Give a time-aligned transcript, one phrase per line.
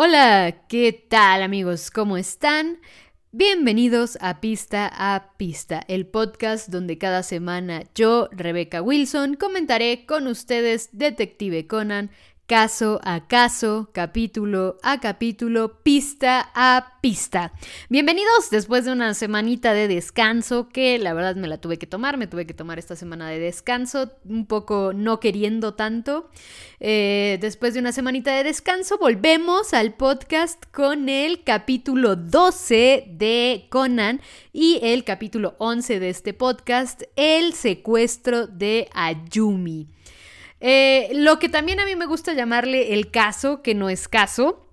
[0.00, 1.90] Hola, ¿qué tal amigos?
[1.90, 2.78] ¿Cómo están?
[3.32, 10.28] Bienvenidos a Pista a Pista, el podcast donde cada semana yo, Rebeca Wilson, comentaré con
[10.28, 12.12] ustedes Detective Conan,
[12.48, 17.52] caso a caso, capítulo a capítulo, pista a pista.
[17.90, 22.16] Bienvenidos después de una semanita de descanso que la verdad me la tuve que tomar,
[22.16, 26.30] me tuve que tomar esta semana de descanso, un poco no queriendo tanto.
[26.80, 33.66] Eh, después de una semanita de descanso volvemos al podcast con el capítulo 12 de
[33.68, 34.22] Conan
[34.54, 39.90] y el capítulo 11 de este podcast, el secuestro de Ayumi.
[40.60, 44.67] Eh, lo que también a mí me gusta llamarle el caso, que no es caso.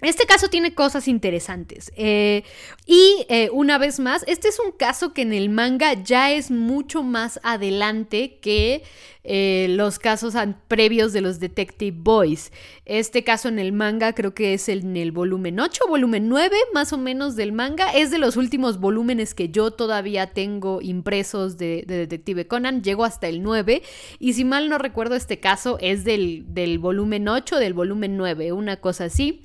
[0.00, 1.90] Este caso tiene cosas interesantes.
[1.96, 2.44] Eh,
[2.86, 6.52] y eh, una vez más, este es un caso que en el manga ya es
[6.52, 8.84] mucho más adelante que
[9.30, 10.32] eh, los casos
[10.68, 12.50] previos de los Detective Boys.
[12.86, 16.94] Este caso en el manga creo que es en el volumen 8, volumen 9 más
[16.94, 17.90] o menos del manga.
[17.90, 22.82] Es de los últimos volúmenes que yo todavía tengo impresos de, Detective Conan.
[22.82, 23.82] Llego hasta el 9
[24.18, 26.46] y si mal no recuerdo este caso es del,
[26.80, 29.42] volumen 8, del volumen 9, una cosa así.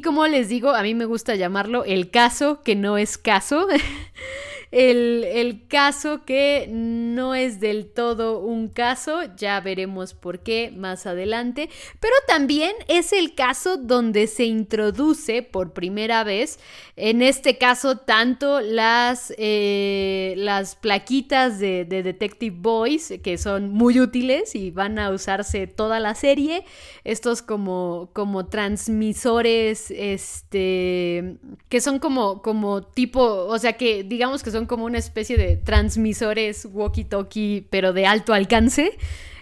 [0.00, 3.66] Como les digo, a mí me gusta llamarlo el caso que no es caso.
[4.74, 11.70] el, caso que no es del todo un caso, ya veremos por qué más adelante,
[12.00, 16.58] pero también es el caso donde se introduce por primera vez,
[16.96, 24.56] en este caso, tanto las, eh, las plaquitas de, Detective Boys, que son muy útiles
[24.56, 26.64] y van a usarse toda la serie,
[27.04, 31.36] estos como, como transmisores, este,
[31.68, 35.56] que son como, como tipo, o sea que digamos que son como una especie de
[35.56, 38.96] transmisores walkie-talkie, pero de alto alcance.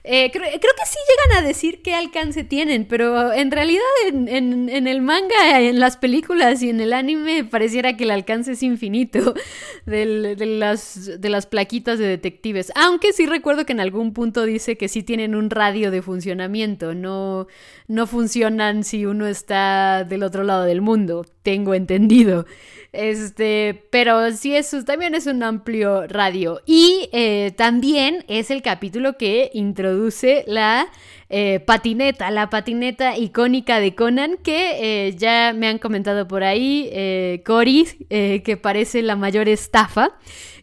[0.04, 5.00] Eh, creo, que sí llegan a decir qué alcance tienen, pero en realidad en, el
[5.00, 9.32] manga, en las películas y en el anime pareciera que el alcance es infinito
[9.86, 12.72] de, las, de las plaquitas de detectives.
[12.74, 16.94] Aunque sí recuerdo que en algún punto dice que sí tienen un radio de funcionamiento,
[16.94, 17.46] no,
[17.86, 22.44] no funcionan si uno está del otro lado del mundo, tengo entendido.
[22.92, 26.60] Este, pero sí, eso también es un amplio radio.
[26.66, 30.88] Y eh, también es el capítulo que introduce la
[31.34, 36.90] eh, patineta, la patineta icónica de Conan, que eh, ya me han comentado por ahí,
[36.92, 40.10] eh, Cory, que parece la mayor estafa.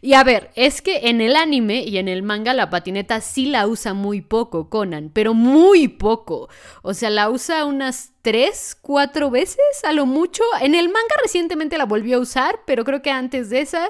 [0.00, 3.46] Y a ver, es que en el anime y en el manga la patineta sí
[3.46, 6.48] la usa muy poco Conan, pero muy poco.
[6.82, 10.44] O sea, la usa unas tres, cuatro veces a lo mucho.
[10.60, 13.88] En el manga recientemente la volvió a usar, pero creo que antes de esa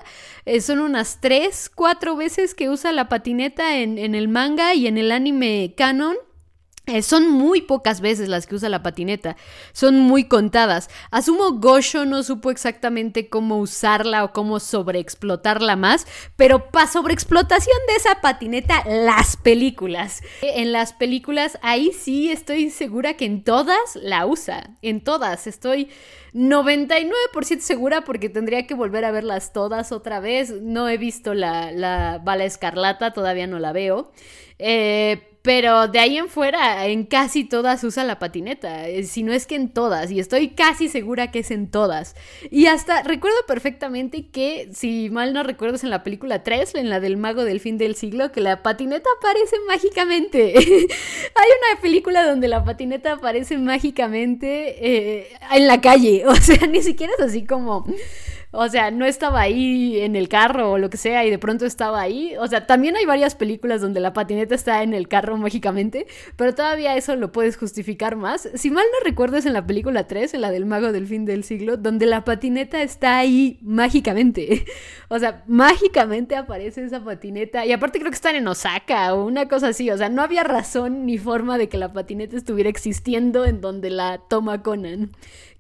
[0.63, 4.97] son unas tres, cuatro veces que usa la patineta en, en el manga y en
[4.97, 6.17] el anime canon.
[6.87, 9.37] Eh, son muy pocas veces las que usa la patineta,
[9.73, 10.89] son muy contadas.
[11.11, 17.95] Asumo Gosho no supo exactamente cómo usarla o cómo sobreexplotarla más, pero para sobreexplotación de
[17.95, 20.23] esa patineta, las películas.
[20.43, 25.91] En las películas, ahí sí estoy segura que en todas la usa, en todas, estoy
[26.33, 30.51] 99% segura porque tendría que volver a verlas todas otra vez.
[30.63, 34.13] No he visto la, la bala escarlata, todavía no la veo.
[34.61, 38.89] Eh, pero de ahí en fuera, en casi todas usa la patineta.
[38.89, 40.11] Eh, si no es que en todas.
[40.11, 42.15] Y estoy casi segura que es en todas.
[42.51, 46.91] Y hasta recuerdo perfectamente que, si mal no recuerdo, es en la película 3, en
[46.91, 50.53] la del mago del fin del siglo, que la patineta aparece mágicamente.
[50.59, 56.25] Hay una película donde la patineta aparece mágicamente eh, en la calle.
[56.31, 57.85] O sea, ni siquiera es así como
[58.53, 61.67] o sea, no estaba ahí en el carro o lo que sea y de pronto
[61.67, 62.35] estaba ahí.
[62.39, 66.07] O sea, también hay varias películas donde la patineta está en el carro mágicamente,
[66.37, 68.49] pero todavía eso lo puedes justificar más.
[68.55, 71.25] Si mal no recuerdo es en la película 3, en la del mago del fin
[71.25, 74.65] del siglo, donde la patineta está ahí mágicamente.
[75.13, 79.49] O sea, mágicamente aparece esa patineta y aparte creo que están en Osaka o una
[79.49, 79.91] cosa así.
[79.91, 83.91] O sea, no había razón ni forma de que la patineta estuviera existiendo en donde
[83.91, 85.11] la toma Conan.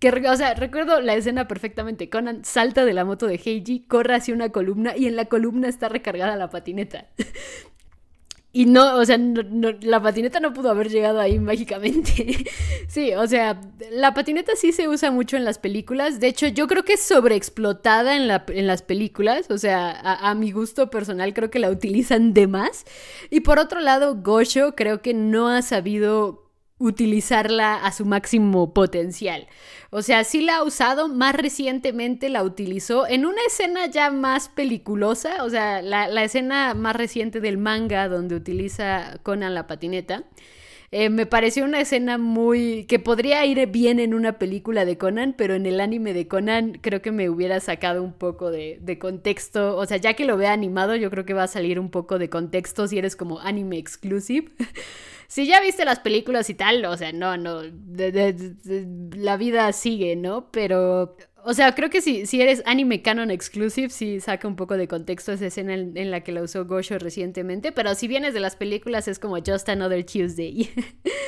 [0.00, 2.08] Que, o sea, recuerdo la escena perfectamente.
[2.08, 5.69] Conan salta de la moto de Heiji, corre hacia una columna y en la columna
[5.69, 7.06] está recargada la patineta.
[8.52, 12.44] Y no, o sea, la patineta no pudo haber llegado ahí mágicamente.
[12.88, 13.61] sí, o sea,
[13.93, 16.19] la patineta sí se usa mucho en las películas.
[16.19, 19.49] De hecho, yo creo que es sobreexplotada en, la, en las películas.
[19.50, 22.87] O sea, a, a, mi gusto personal creo que la utilizan de más.
[23.31, 26.50] Y por otro lado, Gosho creo que no ha sabido
[26.80, 29.46] utilizarla a su máximo potencial.
[29.90, 34.48] O sea, sí la ha usado, más recientemente la utilizó en una escena ya más
[34.48, 40.24] peliculosa, o sea, la, escena más reciente del manga donde utiliza Conan la patineta.
[40.92, 42.84] Eh, me pareció una escena muy...
[42.86, 46.78] que podría ir bien en una película de Conan, pero en el anime de Conan
[46.80, 49.76] creo que me hubiera sacado un poco de, de contexto.
[49.76, 52.18] O sea, ya que lo vea animado, yo creo que va a salir un poco
[52.18, 54.50] de contexto si eres como anime exclusive.
[55.30, 57.62] si ya viste las películas y tal, o sea, no, no,
[59.16, 60.50] la vida sigue, ¿no?
[60.50, 64.76] Pero, o sea, creo que si, si eres anime canon exclusive, sí saca un poco
[64.76, 68.40] de contexto esa escena en, la que la usó Gosho recientemente, pero si vienes de
[68.40, 70.68] las películas es como Just Another Tuesday.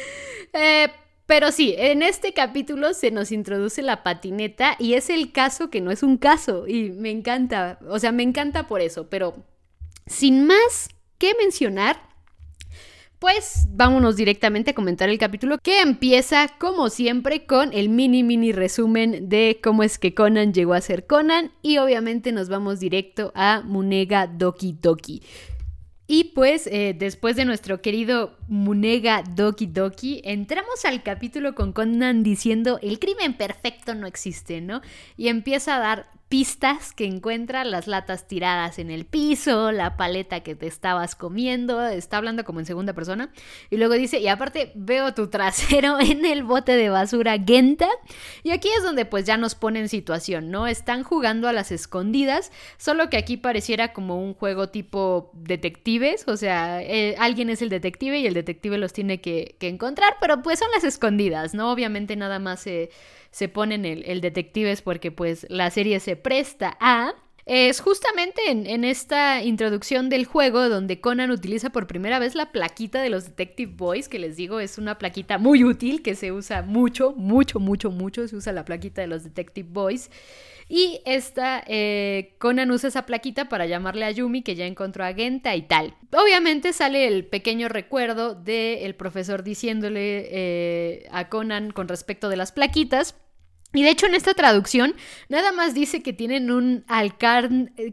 [0.53, 0.89] eh,
[1.27, 5.81] pero sí, en este capítulo se nos introduce la patineta y es el caso que
[5.81, 9.47] no es un caso y me encanta, o sea, me encanta por eso, pero
[10.07, 10.89] sin más
[11.19, 12.12] que mencionar,
[13.23, 18.51] pues vámonos directamente a comentar el capítulo que empieza como siempre con el mini mini
[18.51, 23.31] resumen de cómo es que Conan llegó a ser Conan y obviamente nos vamos directo
[23.37, 25.23] a Munega Doki Doki.
[26.09, 32.25] Y pues eh, después de nuestro querido Munega Doki Doki, entramos al capítulo con Conan
[32.25, 34.83] diciendo el crimen perfecto no existe, ¿no?
[35.17, 40.41] Y empieza a dar pistas que encuentra, las latas tiradas en el piso, la paleta
[40.41, 43.31] que te estabas comiendo, está hablando como en segunda persona,
[43.69, 47.87] y luego dice, y aparte veo tu trasero en el bote de basura Genta,
[48.43, 50.67] y aquí es donde pues ya nos pone en situación, ¿no?
[50.67, 56.39] Están jugando a las escondidas, solo que aquí pareciera como un juego tipo detectives, o
[56.39, 60.59] sea, eh, alguien es el detective y el detective los tiene que, encontrar, pero pues
[60.59, 61.71] son las escondidas, ¿no?
[61.71, 62.89] Obviamente nada más se...
[63.35, 67.15] Se ponen el, el detectives porque pues la serie se presta a...
[67.45, 73.03] Es justamente en, esta introducción del juego donde Conan utiliza por primera vez la plaquita
[73.03, 76.63] de los Detective Boys, que les digo es una plaquita muy útil que se usa
[76.63, 80.09] mucho, mucho, mucho, mucho, se usa la plaquita de los Detective Boys.
[80.69, 85.13] Y esta, eh, Conan usa esa plaquita para llamarle a Yumi que ya encontró a
[85.13, 85.95] Genta y tal.
[86.13, 92.53] Obviamente sale el pequeño recuerdo del profesor diciéndole eh, a Conan con respecto de las
[92.53, 93.17] plaquitas.
[93.75, 94.95] Y de hecho en esta traducción
[95.29, 96.85] nada más dice que tienen un,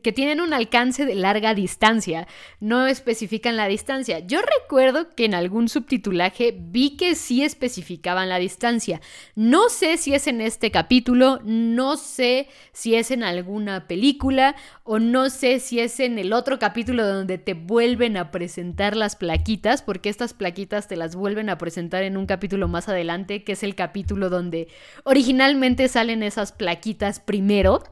[0.04, 2.28] que tienen un alcance de larga distancia,
[2.60, 4.20] no especifican la distancia.
[4.20, 9.00] Yo recuerdo que en algún subtitulaje vi que sí especificaban la distancia.
[9.36, 15.00] No sé si es en este capítulo, no sé si es en alguna película o
[15.00, 19.82] no sé si es en el otro capítulo donde te vuelven a presentar las plaquitas,
[19.82, 23.64] porque estas plaquitas te las vuelven a presentar en un capítulo más adelante, que es
[23.64, 24.68] el capítulo donde
[25.04, 27.84] originalmente salen esas plaquitas primero,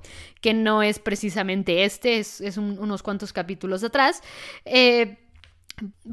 [0.41, 4.21] que no es precisamente este, es, unos cuantos capítulos atrás.
[4.65, 5.17] Eh,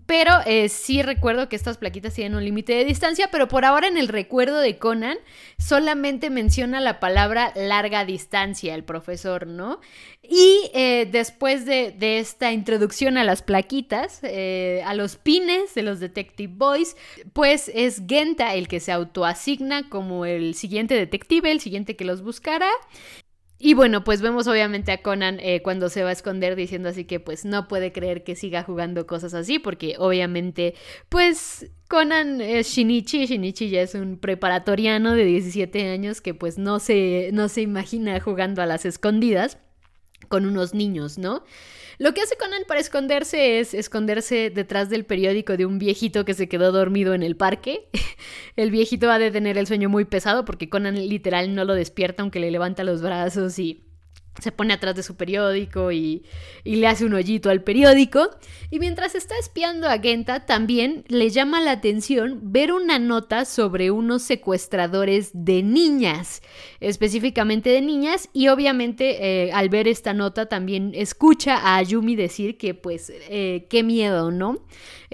[0.07, 3.89] pero eh, sí recuerdo que estas plaquitas tienen un límite de distancia, pero por ahora
[3.89, 5.17] en el recuerdo de Conan
[5.59, 9.81] solamente menciona la palabra larga distancia el profesor, ¿no?
[10.23, 15.99] Y eh, después de, esta introducción a las plaquitas, eh, a los pines de los
[15.99, 16.97] Detective Boys,
[17.33, 22.23] pues es Genta el que se autoasigna como el siguiente detective, el siguiente que los
[22.23, 22.71] buscará.
[23.59, 27.05] Y bueno, pues vemos obviamente a Conan eh, cuando se va a esconder diciendo así
[27.05, 30.75] que pues no puede creer que siga jugando cosas así porque obviamente
[31.09, 36.81] pues Conan es Shinichi, Shinichi ya es un preparatoriano de 17 años que pues no
[36.81, 39.59] se, no se imagina jugando a las escondidas
[40.29, 41.45] con unos niños, ¿no?
[41.99, 46.35] Lo que hace Conan para esconderse es esconderse detrás del periódico de un viejito que
[46.35, 47.89] se quedó dormido en el parque.
[48.57, 52.23] El viejito ha de tener el sueño muy pesado porque Conan literal no lo despierta
[52.23, 53.84] aunque le levanta los brazos y
[54.41, 56.25] se pone atrás de su periódico y,
[56.65, 58.31] le hace un hoyito al periódico.
[58.71, 63.91] Y mientras está espiando a Genta, también le llama la atención ver una nota sobre
[63.91, 66.43] unos secuestradores de niñas,
[66.81, 68.29] específicamente de niñas.
[68.33, 73.67] Y obviamente eh, al ver esta nota también escucha a Ayumi decir que pues eh,
[73.71, 74.65] qué miedo, ¿no?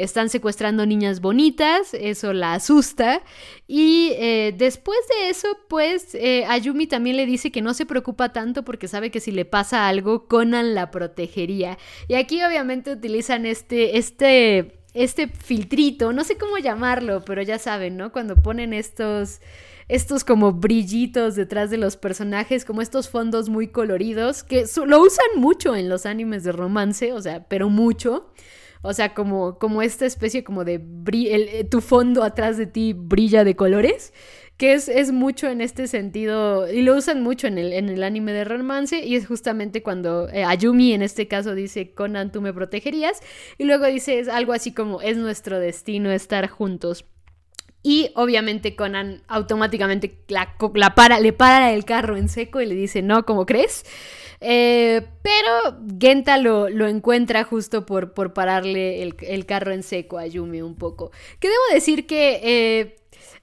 [0.03, 3.23] Están secuestrando niñas bonitas, eso la asusta.
[3.67, 6.17] Y eh, después de eso, pues
[6.49, 9.89] Ayumi también le dice que no se preocupa tanto porque sabe que si le pasa
[9.89, 11.79] algo, Conan la protegería.
[12.09, 17.97] Y aquí obviamente utilizan este, este, este filtrito, no sé cómo llamarlo, pero ya saben,
[17.97, 18.13] ¿no?
[18.13, 19.41] Cuando ponen estos
[19.91, 25.27] estos como brillitos detrás de los personajes, como estos fondos muy coloridos, que lo usan
[25.37, 28.31] mucho en los animes de romance, o sea, pero mucho.
[28.83, 30.83] O sea, como, como esta especie como de...
[31.13, 34.13] El, tu fondo atrás de ti brilla de colores
[34.61, 38.03] que es, es, mucho en este sentido, y lo usan mucho en el, en el
[38.03, 42.43] anime de romance, y es justamente cuando eh, Ayumi en este caso dice, Conan, tú
[42.43, 43.23] me protegerías,
[43.57, 47.07] y luego dice es algo así como, es nuestro destino estar juntos.
[47.83, 52.75] Y obviamente Conan automáticamente la, la para, le para el carro en seco y le
[52.75, 53.87] dice, no, ¿cómo crees?
[54.41, 60.63] Eh, pero Genta lo, encuentra justo por, por pararle el, carro en seco a Yumi
[60.63, 61.11] un poco.
[61.39, 63.00] Que debo decir que eh,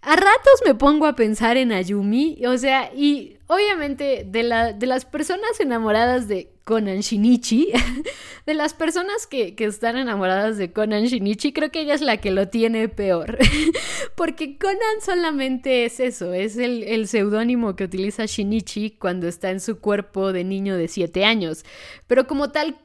[0.08, 5.04] a ratos me pongo a pensar en Ayumi, o sea, y obviamente de, de las
[5.04, 7.74] personas enamoradas de Conan Shinichi,
[8.46, 12.32] de las personas que, están enamoradas de Conan Shinichi, creo que ella es la que
[12.32, 13.38] lo tiene peor.
[14.16, 19.60] Porque Conan solamente es eso, es el, el seudónimo que utiliza Shinichi cuando está en
[19.60, 21.66] su cuerpo de niño de 7 años.
[22.08, 22.78] Pero como tal,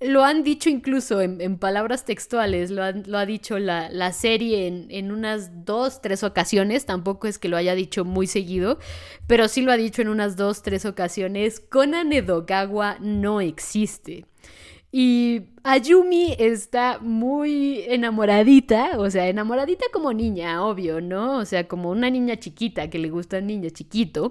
[0.00, 6.00] lo han dicho incluso en, palabras textuales, lo, ha dicho la, serie en, unas dos,
[6.00, 8.78] tres ocasiones, tampoco es que lo haya dicho muy seguido,
[9.26, 14.26] pero sí lo ha dicho en unas dos, tres ocasiones, Conan Edogawa no existe.
[14.92, 21.38] Y Ayumi está muy enamoradita, o sea, enamoradita como niña, obvio, ¿no?
[21.38, 24.30] O sea, como una niña chiquita que le gusta un niño chiquito.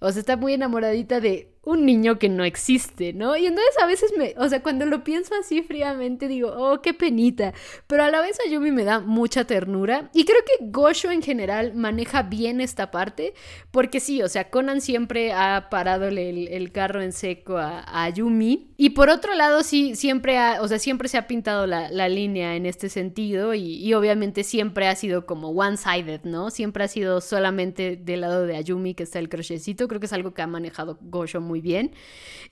[0.00, 3.36] O sea, está muy enamoradita de un niño que no existe, ¿no?
[3.36, 6.94] Y entonces a veces me, o sea, cuando lo pienso así fríamente digo, oh, qué
[6.94, 7.52] penita,
[7.86, 11.74] pero a la vez Ayumi me da mucha ternura y creo que Gosho en general
[11.74, 13.34] maneja bien esta parte,
[13.70, 18.90] porque sí, o sea, Conan siempre ha parado el, carro en seco a, Ayumi y
[18.90, 22.66] por otro lado sí, siempre ha, o sea, siempre se ha pintado la, línea en
[22.66, 26.50] este sentido y, y obviamente siempre ha sido como one-sided, ¿no?
[26.50, 30.12] Siempre ha sido solamente del lado de Ayumi que está el crochecito, creo que es
[30.12, 31.92] algo que ha manejado Gosho muy bien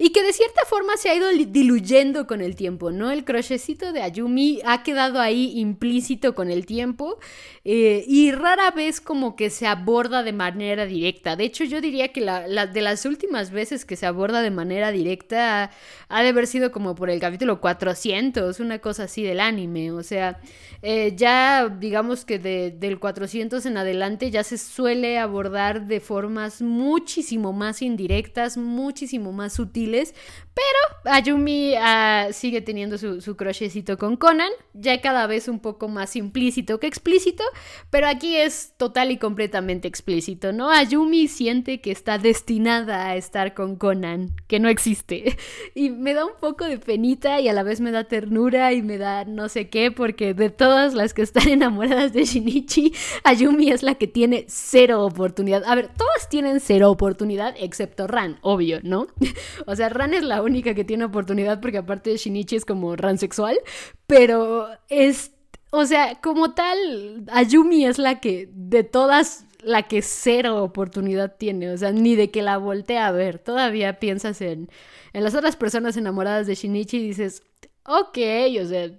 [0.01, 3.11] y que de cierta forma se ha ido diluyendo con el tiempo, ¿no?
[3.11, 7.19] El crochecito de Ayumi ha quedado ahí implícito con el tiempo
[7.65, 11.35] eh, y rara vez como que se aborda de manera directa.
[11.35, 14.93] De hecho, yo diría que la, de las últimas veces que se aborda de manera
[14.93, 15.73] directa
[16.09, 20.05] ha de haber sido como por el capítulo 400, una cosa así del anime, o
[20.05, 20.41] sea,
[20.81, 27.53] eh, ya digamos que del 400 en adelante ya se suele abordar de formas muchísimo
[27.53, 28.57] más indirectas,
[28.89, 30.15] muchísimo más sutiles,
[30.55, 35.89] pero Ayumi ah, sigue teniendo su, su crochecito con Conan, ya cada vez un poco
[35.89, 37.45] más implícito que explícito,
[37.91, 40.71] pero aquí es total y completamente explícito, ¿no?
[40.71, 45.37] Ayumi siente que está destinada a estar con Conan, que no existe.
[45.75, 48.83] Y me da un poco de penita y a la vez me da ternura y
[48.83, 53.71] me da no sé qué, porque de todas las que están enamoradas de Shinichi, Ayumi
[53.71, 55.63] es la que tiene cero oportunidad.
[55.65, 59.07] A ver, todas tienen cero oportunidad, excepto Ran, obvio, ¿no?
[59.67, 62.97] o sea, Ran es la única que tiene oportunidad porque aparte de Shinichi es como
[62.97, 63.59] ransexual,
[64.07, 65.33] pero es,
[65.71, 71.71] o sea, como tal, Ayumi es la que de todas la que cero oportunidad tiene,
[71.71, 73.39] o sea, ni de que la voltee a ver.
[73.39, 74.71] Todavía piensas en,
[75.13, 77.43] en las otras personas enamoradas de Shinichi y dices,
[77.85, 78.19] ok,
[78.63, 78.91] o sea,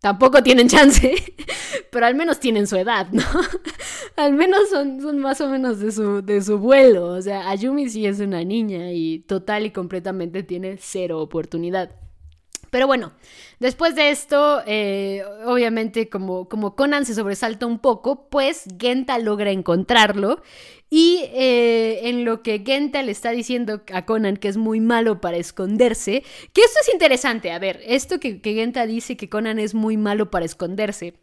[0.00, 1.14] tampoco tienen chance,
[1.90, 3.22] pero al menos tienen su edad, ¿no?
[4.16, 7.06] al menos son, son más o menos de su, de su vuelo.
[7.06, 12.07] O sea, Ayumi sí es una niña y total y completamente tiene cero oportunidad.
[12.70, 13.12] Pero bueno,
[13.60, 19.50] después de esto, eh, obviamente como, como Conan se sobresalta un poco, pues Genta logra
[19.50, 20.42] encontrarlo
[20.90, 25.20] y eh, en lo que Genta le está diciendo a Conan que es muy malo
[25.20, 26.22] para esconderse,
[26.52, 29.96] que esto es interesante, a ver, esto que, que Genta dice que Conan es muy
[29.96, 31.14] malo para esconderse.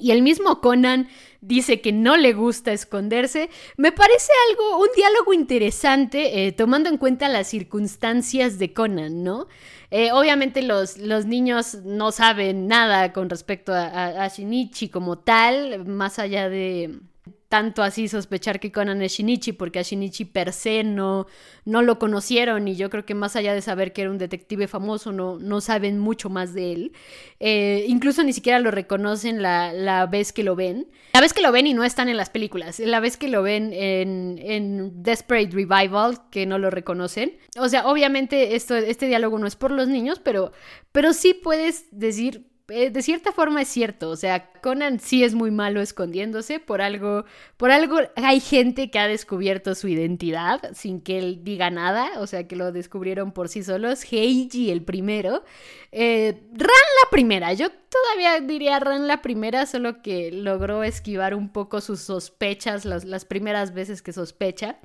[0.00, 1.08] Y el mismo Conan
[1.40, 3.50] dice que no le gusta esconderse.
[3.76, 9.48] Me parece algo, un diálogo interesante, eh, tomando en cuenta las circunstancias de Conan, ¿no?
[9.90, 16.18] Eh, obviamente los, los, niños no saben nada con respecto a, Shinichi como tal, más
[16.18, 17.00] allá de,
[17.48, 21.26] tanto así sospechar que Conan es Shinichi, porque a Shinichi per se no,
[21.64, 24.68] no lo conocieron y yo creo que más allá de saber que era un detective
[24.68, 26.92] famoso, no, no saben mucho más de él.
[27.40, 30.88] Eh, incluso ni siquiera lo reconocen la, la, vez que lo ven.
[31.14, 33.42] La vez que lo ven y no están en las películas, la vez que lo
[33.42, 37.38] ven en, en Desperate Revival, que no lo reconocen.
[37.58, 40.52] O sea, obviamente esto, este diálogo no es por los niños, pero,
[40.92, 45.50] pero sí puedes decir de cierta forma es cierto, o sea, Conan sí es muy
[45.50, 47.24] malo escondiéndose, por algo,
[47.56, 52.26] por algo hay gente que ha descubierto su identidad sin que él diga nada, o
[52.26, 55.44] sea, que lo descubrieron por sí solos, Heiji el primero,
[55.92, 61.50] eh, Ran la primera, yo todavía diría Ran la primera, solo que logró esquivar un
[61.50, 64.78] poco sus sospechas las, las primeras veces que sospecha,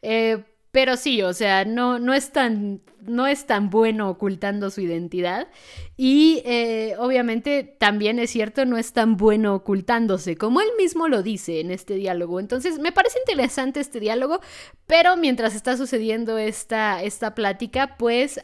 [0.00, 0.42] eh,
[0.76, 5.48] pero sí, o sea, no, no, es, tan, no es tan bueno ocultando su identidad.
[5.96, 11.22] Y eh, obviamente también es cierto, no es tan bueno ocultándose, como él mismo lo
[11.22, 12.40] dice en este diálogo.
[12.40, 14.40] Entonces, me parece interesante este diálogo,
[14.86, 18.38] pero mientras está sucediendo esta, esta plática, pues...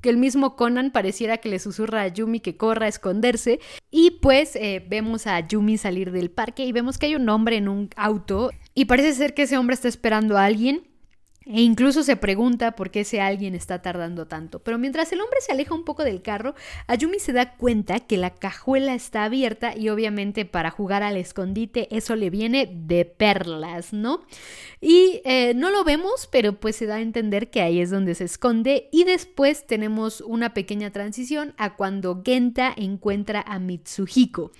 [0.00, 3.60] Que el mismo Conan pareciera que le susurra a Yumi que corra a esconderse.
[3.90, 7.56] Y pues eh, vemos a Yumi salir del parque y vemos que hay un hombre
[7.56, 10.88] en un auto y parece ser que ese hombre está esperando a alguien.
[11.46, 14.60] E incluso se pregunta por qué ese alguien está tardando tanto.
[14.60, 16.54] Pero mientras el hombre se aleja un poco del carro,
[16.86, 21.88] Ayumi se da cuenta que la cajuela está abierta y obviamente para jugar al escondite
[21.94, 24.22] eso le viene de perlas, ¿no?
[24.80, 28.14] Y eh, no lo vemos, pero pues se da a entender que ahí es donde
[28.14, 28.88] se esconde.
[28.92, 34.52] Y después tenemos una pequeña transición a cuando Genta encuentra a Mitsuhiko.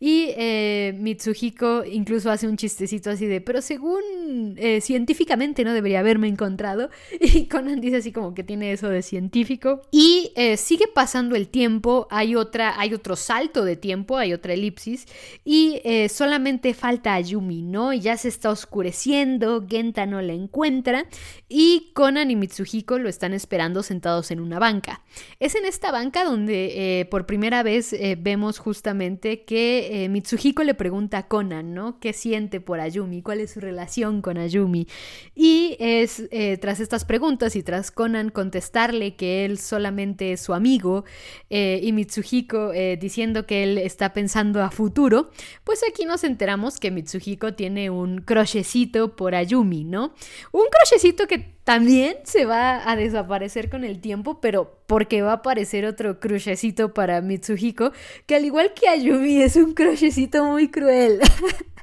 [0.00, 6.00] Y eh, Mitsuhiko incluso hace un chistecito así de, pero según eh, científicamente no debería
[6.00, 6.90] haberme encontrado.
[7.20, 9.82] Y Conan dice así como que tiene eso de científico.
[9.90, 14.54] Y eh, sigue pasando el tiempo, hay, otra, hay otro salto de tiempo, hay otra
[14.54, 15.06] elipsis.
[15.44, 17.92] Y eh, solamente falta a Yumi, ¿no?
[17.92, 21.06] Ya se está oscureciendo, Genta no la encuentra.
[21.48, 25.02] Y Conan y Mitsuhiko lo están esperando sentados en una banca.
[25.40, 31.18] Es en esta banca donde eh, por primera vez vemos justamente que Mitsuhiko le pregunta
[31.18, 31.98] a Conan, ¿no?
[32.00, 33.22] ¿Qué siente por Ayumi?
[33.22, 34.86] ¿Cuál es su relación con Ayumi?
[35.34, 40.54] Y es eh, tras estas preguntas y tras Conan contestarle que él solamente es su
[40.54, 41.04] amigo
[41.50, 45.30] eh, y Mitsuhiko eh, diciendo que él está pensando a futuro,
[45.64, 50.14] pues aquí nos enteramos que Mitsuhiko tiene un crochecito por Ayumi, ¿no?
[50.52, 55.34] Un crochecito que también se va a desaparecer con el tiempo, pero porque va a
[55.34, 57.92] aparecer otro crushecito para Mitsuhiko,
[58.26, 61.20] que al igual que Ayumi es un crushecito muy cruel.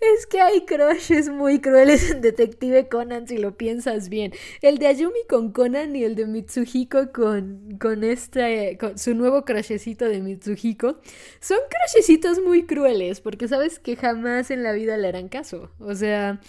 [0.00, 4.32] es que hay crushes muy crueles en Detective Conan si lo piensas bien.
[4.62, 9.44] El de Ayumi con Conan y el de Mitsuhiko con, con, este, con su nuevo
[9.44, 10.98] crushecito de Mitsuhiko
[11.40, 15.70] son crushecitos muy crueles porque sabes que jamás en la vida le harán caso.
[15.78, 16.40] O sea,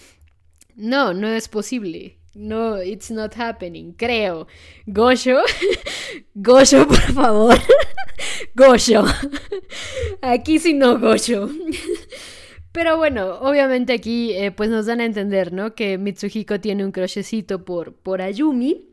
[0.75, 2.17] no, no es posible.
[2.35, 4.47] No, it's not happening, creo.
[4.85, 5.41] Gosho,
[6.35, 7.57] Gosho, por favor.
[8.55, 9.05] Gosho.
[10.21, 11.49] Aquí sí no, Gosho.
[12.75, 15.75] Pero bueno, obviamente aquí eh, pues nos dan a entender, ¿no?
[15.75, 18.89] Que Mitsuhiko tiene un crochecito por, por Ayumi.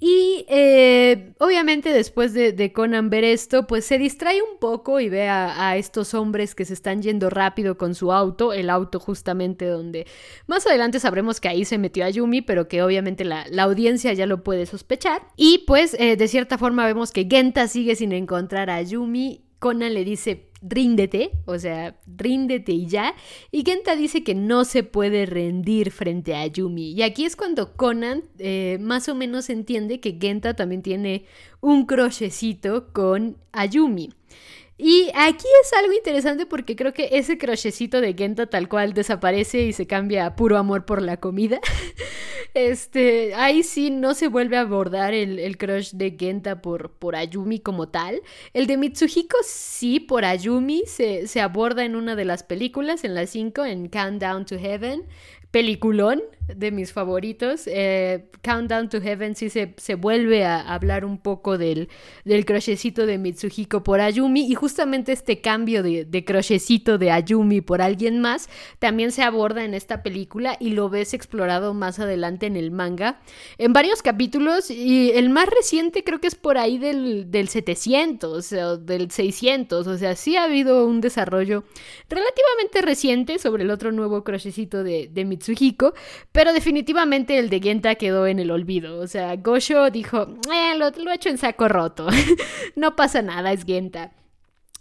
[0.00, 5.28] Y eh, obviamente después de, Conan ver esto, pues se distrae un poco y ve
[5.28, 10.06] a, estos hombres que se están yendo rápido con su auto, el auto justamente donde
[10.46, 14.24] más adelante sabremos que ahí se metió a Yumi, pero que obviamente la, audiencia ya
[14.24, 15.20] lo puede sospechar.
[15.36, 19.44] Y pues eh, de cierta forma vemos que Genta sigue sin encontrar a Yumi.
[19.58, 23.14] Conan le dice, ríndete, o sea, ríndete y ya.
[23.50, 26.92] Y Genta dice que no se puede rendir frente a Yumi.
[26.92, 31.24] Y aquí es cuando Conan eh, más o menos entiende que Genta también tiene
[31.60, 34.10] un crochecito con Ayumi.
[34.80, 39.62] Y aquí es algo interesante porque creo que ese crochecito de Genta tal cual desaparece
[39.62, 41.60] y se cambia a puro amor por la comida.
[42.54, 47.14] Este, ahí sí no se vuelve a abordar el, el crush de Genta por, por
[47.14, 48.22] Ayumi como tal.
[48.52, 53.14] El de Mitsuhiko sí, por Ayumi, se, se aborda en una de las películas, en
[53.14, 55.04] las 5, en Countdown to Heaven
[55.50, 56.22] peliculón
[56.54, 57.62] de mis favoritos.
[57.66, 61.88] Eh, Countdown to Heaven sí se, se, vuelve a hablar un poco del,
[62.24, 64.46] del crochecito de Mitsuhiko por Ayumi.
[64.50, 69.64] Y justamente este cambio de, de crochecito de Ayumi por alguien más también se aborda
[69.64, 73.20] en esta película y lo ves explorado más adelante en el manga
[73.58, 74.70] en varios capítulos.
[74.70, 79.86] Y el más reciente creo que es por ahí del, del 700 o del 600,
[79.86, 81.64] o sea, sí ha habido un desarrollo
[82.08, 85.94] relativamente reciente sobre el otro nuevo crochecito de, de Mitsuhiko Mitsuhiko,
[86.32, 88.98] pero definitivamente el de Genta quedó en el olvido.
[88.98, 92.08] O sea, Gosho dijo, eh, lo, lo he hecho en saco roto,
[92.76, 94.12] no pasa nada, es Genta.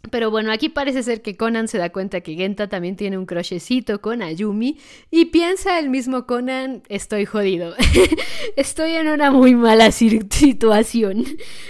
[0.09, 3.25] Pero bueno, aquí parece ser que Conan se da cuenta que Genta también tiene un
[3.25, 4.77] crochecito con Ayumi
[5.11, 7.75] y piensa el mismo Conan, estoy jodido,
[8.55, 11.25] estoy en una muy mala situación,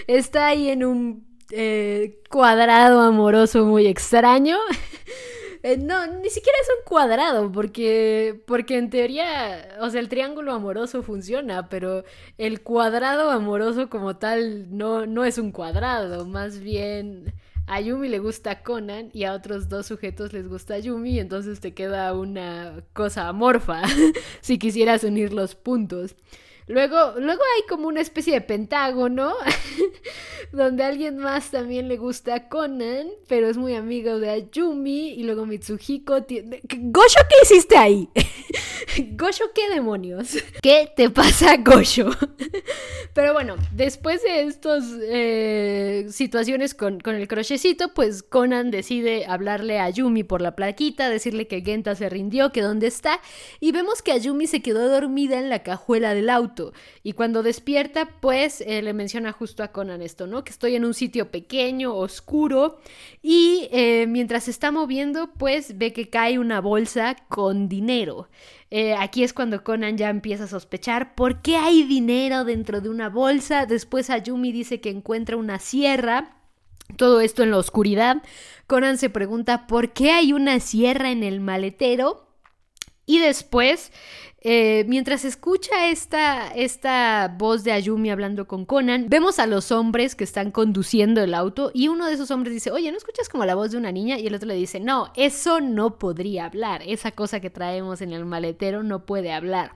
[0.05, 4.57] está ahí en un eh, cuadrado amoroso muy extraño
[5.63, 10.53] eh, no, ni siquiera es un cuadrado, porque, porque en teoría, o sea, el triángulo
[10.53, 12.03] amoroso funciona, pero
[12.37, 17.33] el cuadrado amoroso como tal no, no es un cuadrado, más bien
[17.67, 21.73] a Yumi le gusta Conan y a otros dos sujetos les gusta Yumi, entonces te
[21.73, 23.83] queda una cosa amorfa
[24.41, 26.15] si quisieras unir los puntos.
[26.67, 29.33] Luego, luego hay como una especie de pentágono
[30.51, 35.23] donde alguien más también le gusta a Conan, pero es muy amigo de Ayumi y
[35.23, 36.59] luego Mitsuhiko tiene...
[36.67, 38.09] ¿Gosho qué hiciste ahí?
[39.13, 40.35] ¿Gosho qué demonios?
[40.61, 42.09] ¿Qué te pasa, Gosho?
[43.13, 49.79] pero bueno, después de estas eh, situaciones con, con el crochecito, pues Conan decide hablarle
[49.79, 53.21] a Ayumi por la plaquita, decirle que Genta se rindió, que dónde está,
[53.61, 56.56] y vemos que Ayumi se quedó dormida en la cajuela del auto
[57.03, 60.43] Y cuando despierta, pues eh, le menciona justo a Conan esto, ¿no?
[60.43, 62.79] Que estoy en un sitio pequeño, oscuro,
[63.21, 68.29] y eh, mientras se está moviendo, pues ve que cae una bolsa con dinero.
[68.69, 72.89] Eh, aquí es cuando Conan ya empieza a sospechar por qué hay dinero dentro de
[72.89, 73.65] una bolsa.
[73.65, 76.33] Después Ayumi dice que encuentra una sierra.
[76.95, 78.23] Todo esto en la oscuridad.
[78.65, 82.27] Conan se pregunta por qué hay una sierra en el maletero.
[83.05, 83.93] Y después,
[84.49, 90.15] eh, mientras escucha esta, esta voz de Ayumi hablando con Conan, vemos a los hombres
[90.15, 93.43] que están conduciendo el auto y uno de esos hombres dice, oye, ¿no escuchas como
[93.43, 94.17] la voz de una niña?
[94.17, 98.13] Y el otro le dice, no, eso no podría hablar, esa cosa que traemos en
[98.13, 99.73] el maletero no puede hablar.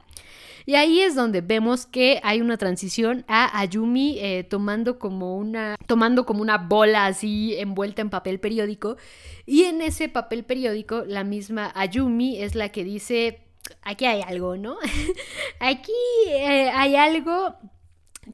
[0.65, 5.75] Y ahí es donde vemos que hay una transición a Ayumi eh, tomando como una
[5.85, 8.95] tomando como una bola así envuelta en papel periódico
[9.45, 13.50] y en ese papel periódico, la misma Ayumi es la que dice,
[13.81, 14.77] aquí hay algo, ¿no?
[15.59, 15.91] aquí
[16.27, 17.55] eh, hay algo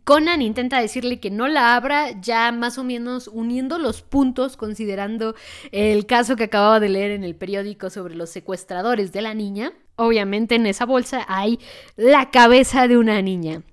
[0.04, 5.34] Conan intenta decirle que no la abra, ya más o menos uniendo los puntos, considerando
[5.72, 9.72] el caso que acababa de leer en el periódico sobre los secuestradores de la niña.
[9.96, 11.60] Obviamente en esa bolsa hay
[11.96, 13.64] la cabeza de una niña.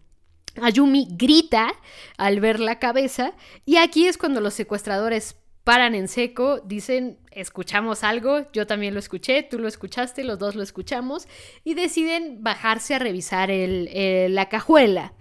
[0.62, 1.74] Ayumi grita
[2.16, 3.32] al ver la cabeza
[3.66, 9.00] y aquí es cuando los secuestradores paran en seco, dicen, escuchamos algo, yo también lo
[9.00, 11.26] escuché, tú lo escuchaste, los dos lo escuchamos,
[11.64, 15.14] y deciden bajarse a revisar el, la cajuela.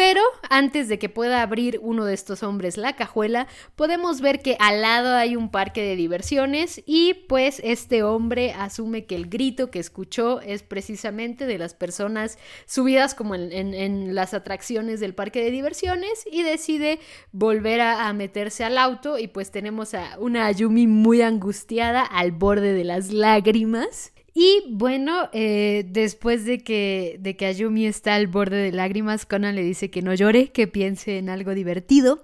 [0.00, 4.56] Pero antes de que pueda abrir uno de estos hombres la cajuela, podemos ver que
[4.58, 9.70] al lado hay un parque de diversiones y pues este hombre asume que el grito
[9.70, 15.50] que escuchó es precisamente de las personas subidas como en, las atracciones del parque de
[15.50, 16.98] diversiones y decide
[17.32, 22.32] volver a, a, meterse al auto y pues tenemos a una Ayumi muy angustiada al
[22.32, 24.12] borde de las lágrimas.
[24.32, 29.56] Y bueno, eh, después de que, de que Ayumi está al borde de lágrimas, Conan
[29.56, 32.22] le dice que no llore, que piense en algo divertido.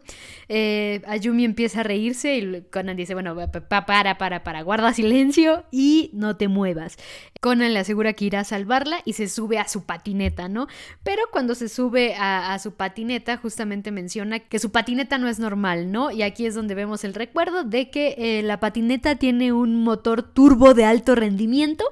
[0.49, 3.35] Eh, Ayumi empieza a reírse y Conan dice, bueno,
[3.69, 6.97] para, para, para, guarda silencio y no te muevas.
[7.41, 10.67] Conan le asegura que irá a salvarla y se sube a su patineta, ¿no?
[11.03, 15.93] Pero cuando se sube a, su patineta, justamente menciona que su patineta no es normal,
[15.93, 16.11] ¿no?
[16.11, 20.23] Y aquí es donde vemos el recuerdo de que eh, la patineta tiene un motor
[20.23, 21.85] turbo de alto rendimiento,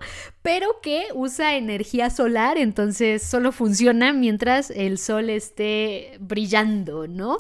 [0.45, 7.39] pero que usa energía solar, entonces solo funciona mientras el sol esté brillando, ¿no?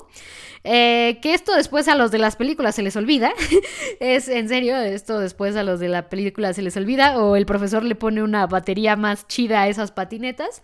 [0.66, 3.34] Eh, que esto después a los de las películas se les olvida.
[4.00, 7.18] es en serio, esto después a los de la película se les olvida.
[7.18, 10.62] O el profesor le pone una batería más chida a esas patinetas.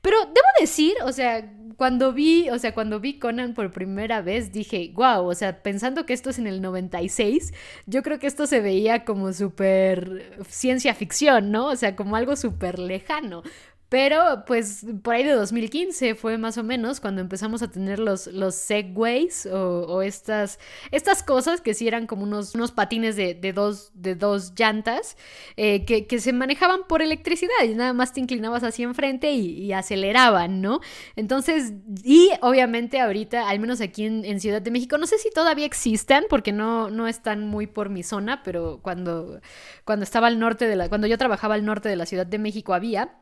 [0.00, 4.52] Pero debo decir, o sea, cuando vi, o sea, cuando vi Conan por primera vez,
[4.52, 7.54] dije, wow, o sea, pensando que esto es en el 96,
[7.86, 11.68] yo creo que esto se veía como súper ciencia ficción, ¿no?
[11.68, 13.42] O sea, como algo súper lejano.
[13.90, 18.28] Pero pues por ahí de 2015 fue más o menos cuando empezamos a tener los,
[18.28, 20.60] los segways o, estas,
[20.92, 25.16] estas cosas que sí eran como unos, unos patines de, dos, de dos llantas
[25.56, 30.60] eh, que, se manejaban por electricidad y nada más te inclinabas hacia enfrente y, aceleraban,
[30.60, 30.80] ¿no?
[31.16, 31.72] Entonces,
[32.04, 36.26] y obviamente ahorita, al menos aquí en, Ciudad de México, no sé si todavía existen
[36.30, 39.40] porque no, no están muy por mi zona, pero cuando,
[39.84, 42.38] cuando estaba al norte de la, cuando yo trabajaba al norte de la Ciudad de
[42.38, 43.16] México había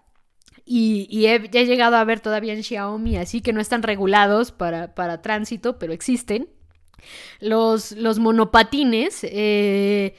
[0.65, 5.23] y, he, llegado a ver todavía en Xiaomi, así que no están regulados para, para
[5.23, 6.49] tránsito, pero existen.
[7.41, 10.15] Los, los monopatines eh,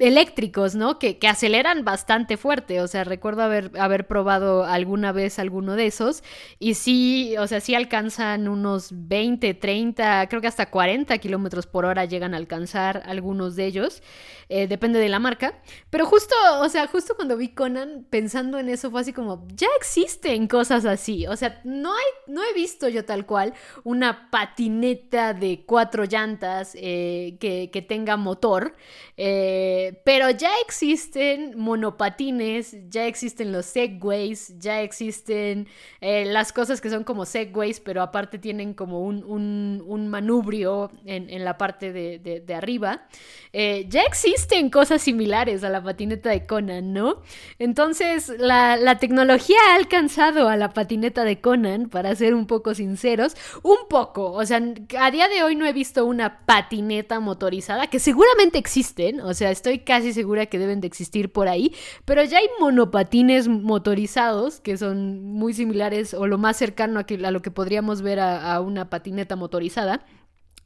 [0.00, 0.98] eléctricos, ¿no?
[0.98, 2.80] Que, que, aceleran bastante fuerte.
[2.80, 6.22] O sea, recuerdo haber, haber probado alguna vez alguno de esos.
[6.58, 11.84] Y sí, o sea, sí alcanzan unos 20, 30, creo que hasta 40 kilómetros por
[11.84, 14.02] hora llegan a alcanzar algunos de ellos.
[14.48, 15.60] Eh, depende de la marca.
[15.90, 19.68] Pero justo, o sea, justo cuando vi Conan pensando en eso fue así como, ya
[19.78, 21.26] existen cosas así.
[21.26, 26.72] O sea, no hay, no he visto yo tal cual una patineta de cuatro llantas
[26.74, 28.74] eh, que, que, tenga motor.
[29.16, 35.66] Eh, eh, pero ya existen monopatines, ya existen los segways, ya existen
[36.00, 41.44] eh, las cosas que son como segways, pero aparte tienen como un, un, manubrio en,
[41.44, 43.08] la parte de, arriba.
[43.52, 47.22] Eh, ya existen cosas similares a la patineta de Conan, ¿no?
[47.58, 52.74] Entonces, la, la tecnología ha alcanzado a la patineta de Conan, para ser un poco
[52.74, 54.30] sinceros, un poco.
[54.32, 54.60] O sea,
[55.00, 59.50] a día de hoy no he visto una patineta motorizada, que seguramente existen, o sea,
[59.64, 61.72] estoy casi segura que deben de existir por ahí,
[62.04, 67.40] pero ya hay monopatines motorizados que son muy similares o lo más cercano a, lo
[67.40, 70.04] que podríamos ver a, una patineta motorizada.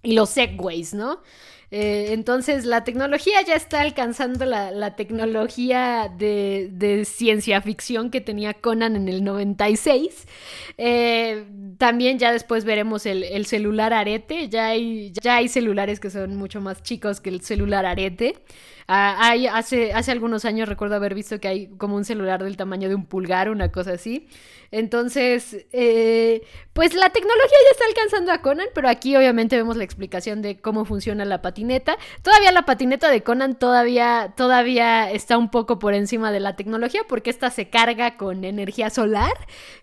[0.02, 1.20] Y los segways, ¿no?
[1.70, 8.96] Eh, entonces la tecnología ya está alcanzando la, tecnología de, ciencia ficción que tenía Conan
[8.96, 10.26] en el 96.
[10.78, 11.44] Eh,
[11.78, 14.48] también ya después veremos el, celular arete.
[14.48, 18.34] Ya hay, ya hay celulares que son mucho más chicos que el celular arete.
[18.90, 22.88] Ah, hace, hace algunos años recuerdo haber visto que hay como un celular del tamaño
[22.88, 24.26] de un pulgar, una cosa así.
[24.70, 29.84] Entonces, eh, pues la tecnología ya está alcanzando a Conan, pero aquí obviamente vemos la
[29.84, 31.96] explicación de cómo funciona la patineta.
[32.22, 37.02] Todavía la patineta de Conan todavía, todavía está un poco por encima de la tecnología
[37.08, 39.32] porque esta se carga con energía solar.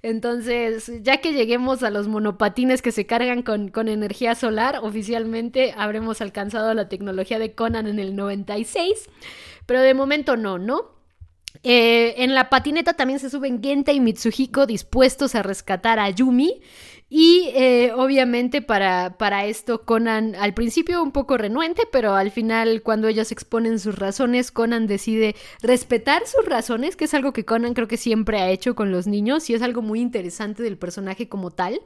[0.02, 5.74] Entonces, ya que lleguemos a los monopatines que se cargan con, con energía solar, oficialmente
[5.78, 8.95] habremos alcanzado la tecnología de Conan en el 96.
[9.66, 10.96] Pero de momento no, ¿no?
[11.64, 16.62] Eh, en la patineta también se suben Genta y Mitsuhiko dispuestos a rescatar a Yumi.
[17.08, 22.82] Y eh, obviamente para, para, esto Conan al principio un poco renuente, pero al final
[22.82, 27.76] cuando ellos exponen sus razones, Conan decide respetar sus razones, que es algo que Conan
[27.76, 31.30] creo que siempre ha hecho con los niños y es algo muy interesante del personaje
[31.30, 31.80] como tal.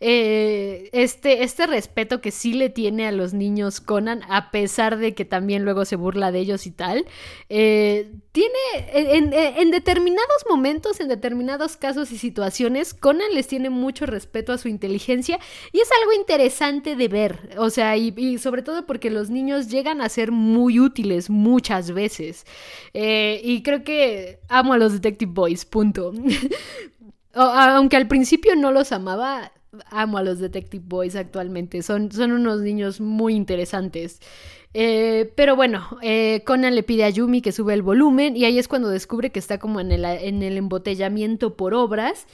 [0.00, 5.14] Eh, este, este respeto que sí le tiene a los niños Conan, a pesar de
[5.14, 7.06] que también luego se burla de ellos y tal,
[7.48, 14.52] eh, tiene en, determinados momentos, en determinados casos y situaciones, Conan les tiene mucho respeto
[14.52, 15.40] a su inteligencia
[15.72, 20.00] y es algo interesante de ver, o sea, y, sobre todo porque los niños llegan
[20.00, 22.46] a ser muy útiles muchas veces.
[22.94, 26.12] Eh, y creo que amo a los Detective Boys, punto.
[27.34, 29.50] Aunque al principio no los amaba,
[29.90, 31.82] amo a los Detective Boys actualmente.
[31.82, 34.20] Son, son unos niños muy interesantes.
[34.74, 38.58] Eh, pero bueno, eh, Conan le pide a Yumi que sube el volumen y ahí
[38.58, 42.26] es cuando descubre que está como en el, en el embotellamiento por obras.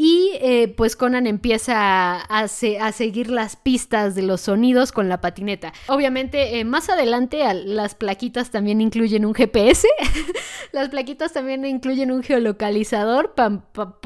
[0.00, 5.72] Y eh, pues Conan empieza a, seguir las pistas de los sonidos con la patineta.
[5.88, 9.88] Obviamente, eh, más adelante las plaquitas también incluyen un GPS.
[10.72, 13.34] las plaquitas también incluyen un geolocalizador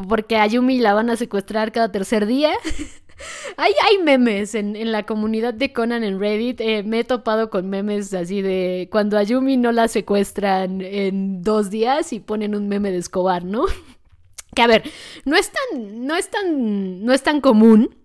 [0.08, 2.52] porque a Yumi la van a secuestrar cada tercer día.
[3.56, 6.60] Hay, hay, memes en, la comunidad de Conan en Reddit.
[6.60, 11.42] Eh, me he topado con memes así de cuando a Yumi no la secuestran en
[11.42, 13.66] dos días y ponen un meme de Escobar, ¿no?
[14.54, 14.82] Que a ver,
[15.24, 17.96] no es tan, no es tan, no es tan común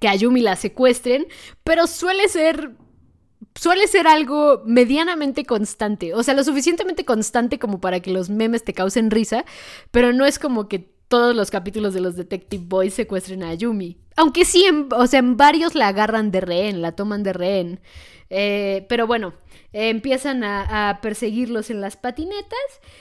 [0.00, 1.26] que a Yumi la secuestren,
[1.64, 2.72] pero suele ser
[3.54, 8.62] suele ser algo medianamente constante, o sea, lo suficientemente constante como para que los memes
[8.64, 9.44] te causen risa,
[9.90, 13.98] pero no es como que todos los capítulos de los Detective Boys secuestren a Yumi.
[14.16, 17.80] Aunque sí, o sea, en varios la agarran de rehén, la toman de rehén.
[18.30, 19.32] Eh, pero bueno,
[19.72, 22.58] empiezan a, perseguirlos en las patinetas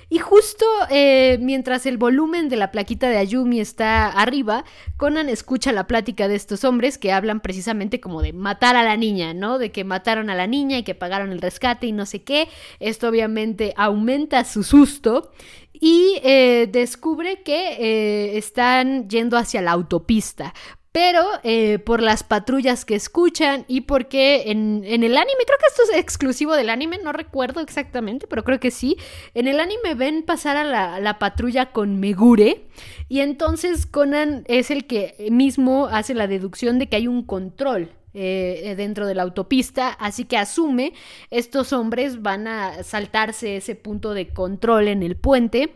[0.10, 4.66] y justo eh, mientras el volumen de la plaquita de Ayumi está arriba,
[4.98, 8.98] Conan escucha la plática de estos hombres que hablan precisamente como de matar a la
[8.98, 9.58] niña, ¿no?
[9.58, 12.48] De que mataron a la niña y que pagaron el rescate y no sé qué.
[12.80, 15.32] Esto obviamente aumenta su susto
[15.74, 20.54] y eh, descubre que están yendo hacia la autopista
[20.98, 25.84] pero eh, por las patrullas que escuchan y porque en, el anime, creo que esto
[25.84, 28.98] es exclusivo del anime, no recuerdo exactamente, pero creo que sí,
[29.36, 30.64] en el anime ven pasar a
[31.00, 32.66] la, patrulla con Megure
[33.10, 37.92] y entonces Conan es el que mismo hace la deducción de que hay un control
[38.16, 40.94] eh, dentro de la autopista, así que asume
[41.30, 45.76] estos hombres van a saltarse ese punto de control en el puente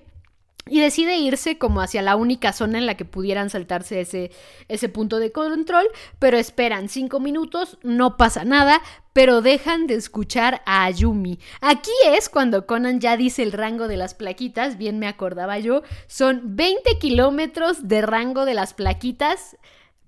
[0.70, 4.32] y decide irse como hacia la única zona en la que pudieran saltarse ese,
[4.68, 5.88] ese punto de control,
[6.20, 8.82] pero esperan cinco minutos, no pasa nada,
[9.14, 11.40] pero dejan de escuchar a Ayumi.
[11.62, 15.84] Aquí es cuando Conan ya dice el rango de las plaquitas, bien me acordaba yo,
[16.08, 19.58] son 20 kilómetros de rango de las plaquitas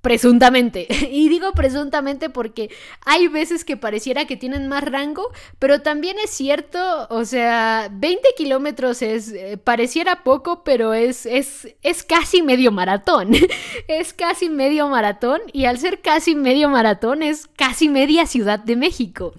[0.03, 0.85] Presuntamente.
[1.13, 2.69] Y digo presuntamente porque
[3.05, 8.29] hay veces que pareciera que tienen más rango, pero también es cierto, o sea, 20
[8.35, 13.31] kilómetros es, eh, pareciera poco, pero es, es, es casi medio maratón.
[13.87, 18.75] es casi medio maratón y al ser casi medio maratón es casi media Ciudad de
[18.75, 19.33] México.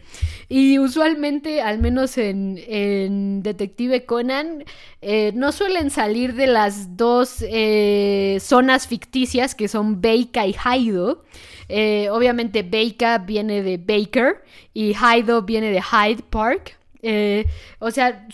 [0.56, 4.62] Y usualmente, al menos en, Detective Conan,
[5.02, 11.24] eh, no suelen salir de las dos eh, zonas ficticias que son Beika y Haido.
[11.68, 16.78] Eh, obviamente Beika viene de Baker y Haido viene de Hyde Park.
[17.06, 17.44] Eh,
[17.80, 18.26] o sea,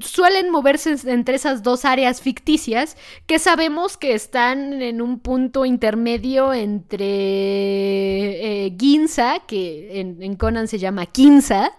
[0.00, 6.52] suelen moverse entre esas dos áreas ficticias que sabemos que están en un punto intermedio
[6.52, 7.06] entre
[8.66, 11.70] eh, Ginza, que en, Conan se llama Kinza,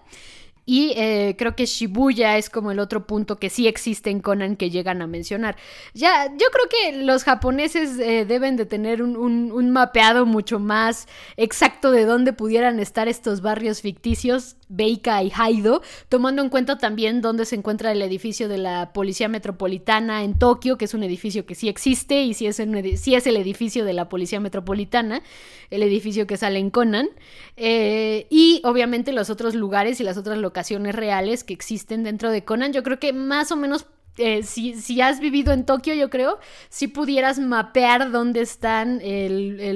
[0.70, 4.54] Y eh, creo que Shibuya es como el otro punto que sí existe en Conan
[4.54, 5.56] que llegan a mencionar.
[5.94, 11.08] Ya, yo creo que los japoneses eh, deben de tener un, un, mapeado mucho más
[11.38, 17.22] exacto de dónde pudieran estar estos barrios ficticios, Beika y Haido, tomando en cuenta también
[17.22, 21.46] dónde se encuentra el edificio de la Policía Metropolitana en Tokio, que es un edificio
[21.46, 25.22] que sí existe y sí es, es el edificio de la Policía Metropolitana,
[25.70, 27.08] el edificio que sale en Conan.
[27.56, 30.57] Eh, y obviamente los otros lugares y las otras localidades
[30.94, 32.72] reales que existen dentro de Conan.
[32.72, 33.86] Yo creo que más o menos
[34.18, 39.00] eh, si, si, has vivido en Tokio, yo creo, si pudieras mapear dónde están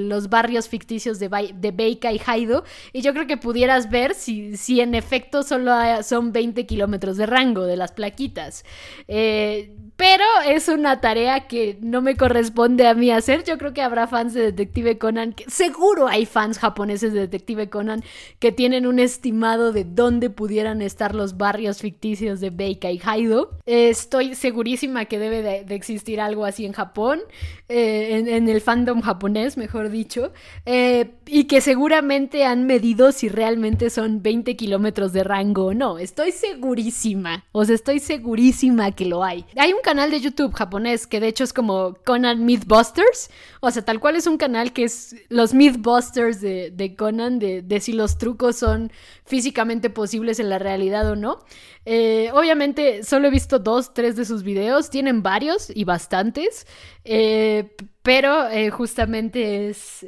[0.09, 4.57] los barrios ficticios de, de, Beika y Haido, y yo creo que pudieras ver si,
[4.57, 8.64] si en efecto solo son 20 kilómetros de rango de las plaquitas.
[9.07, 13.44] Eh, pero es una tarea que no me corresponde a mí hacer.
[13.44, 18.02] Yo creo que habrá fans de Detective Conan, seguro hay fans japoneses de Detective Conan
[18.40, 23.60] que tienen un estimado de dónde pudieran estar los barrios ficticios de Beika y Haido.
[23.64, 27.20] estoy segurísima que debe de, existir algo así en Japón,
[27.68, 30.32] eh, en, el fandom japonés, mejor dicho,
[30.66, 35.98] eh, y que seguramente han medido si realmente son 20 kilómetros de rango o no.
[35.98, 39.44] Estoy segurísima, o sea, estoy segurísima que lo hay.
[39.56, 43.28] Hay un canal de YouTube japonés que de hecho es como Conan Mythbusters,
[43.61, 47.78] o sea, tal cual es un canal que es los Mythbusters de, Conan, de, de
[47.78, 48.90] si los trucos son
[49.26, 51.40] físicamente posibles en la realidad o no.
[51.85, 56.66] Eh, obviamente solo he visto dos, tres de sus videos, tienen varios y bastantes,
[57.05, 60.04] eh, pero eh, justamente es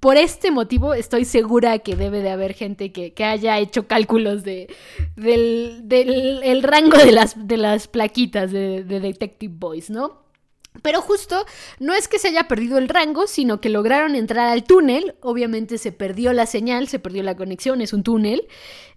[0.00, 4.68] por este motivo estoy segura que debe de haber gente que, haya hecho cálculos de,
[5.16, 10.26] del, rango de las, de las plaquitas de, de Detective Boys, ¿no?
[10.82, 11.44] Pero justo
[11.78, 15.14] no es que se haya perdido el rango, sino que lograron entrar al túnel.
[15.20, 18.46] Obviamente se perdió la señal, se perdió la conexión, es un túnel.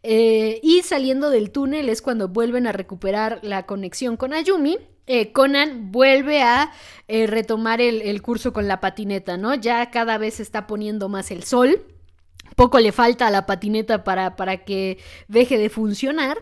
[0.04, 4.78] Eh, y saliendo del túnel es cuando vuelven a recuperar la conexión con Ayumi.
[5.12, 6.72] Eh, Conan vuelve a
[7.08, 9.56] eh, retomar el, curso con la patineta, ¿no?
[9.56, 11.84] Ya cada vez se está poniendo más el sol.
[12.56, 16.38] Poco le falta a la patineta para, para que deje de funcionar.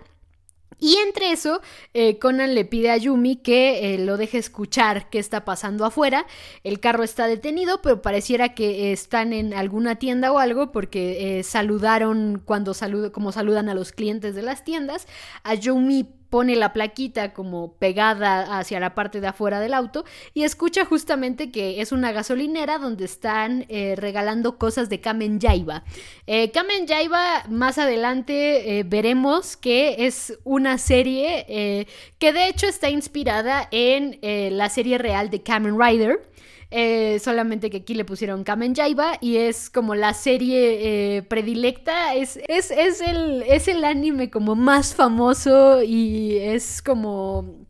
[0.79, 1.61] Y entre eso,
[1.93, 6.27] eh, Conan le pide a Yumi que lo deje escuchar qué está pasando afuera.
[6.65, 12.41] El carro está detenido, pero pareciera que están en alguna tienda o algo porque saludaron
[12.43, 12.73] cuando
[13.13, 15.07] como saludan a los clientes de las tiendas.
[15.43, 20.43] A Yumi pone la plaquita como pegada hacia la parte de afuera del auto y
[20.43, 25.83] escucha justamente que es una gasolinera donde están eh, regalando cosas de Kamen Yaiba.
[26.25, 31.87] Eh, Kamen Yaiba más adelante eh, veremos que es una serie
[32.17, 34.19] que de hecho está inspirada en
[34.57, 36.19] la serie real de Kamen Rider.
[36.69, 42.13] Eh, solamente que aquí le pusieron Kamen Jaiba y es como la serie eh, predilecta.
[42.15, 47.65] Es, es, es, el, es el anime como más famoso y es como,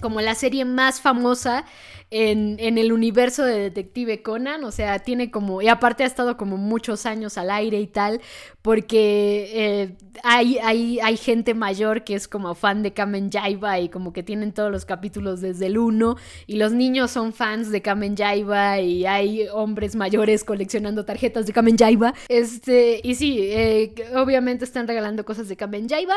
[0.00, 1.64] como la serie más famosa
[2.10, 6.56] en, el universo de Detective Conan, o sea, tiene como, y aparte ha estado como
[6.56, 8.20] muchos años al aire y tal,
[8.62, 13.88] porque eh, hay, hay, hay, gente mayor que es como fan de Kamen Jaiba y
[13.88, 16.16] como que tienen todos los capítulos desde el 1,
[16.46, 21.52] y los niños son fans de Kamen Jaiba y hay hombres mayores coleccionando tarjetas de
[21.52, 26.16] Kamen Jaiba, este, y sí, eh, obviamente están regalando cosas de Kamen Jaiba,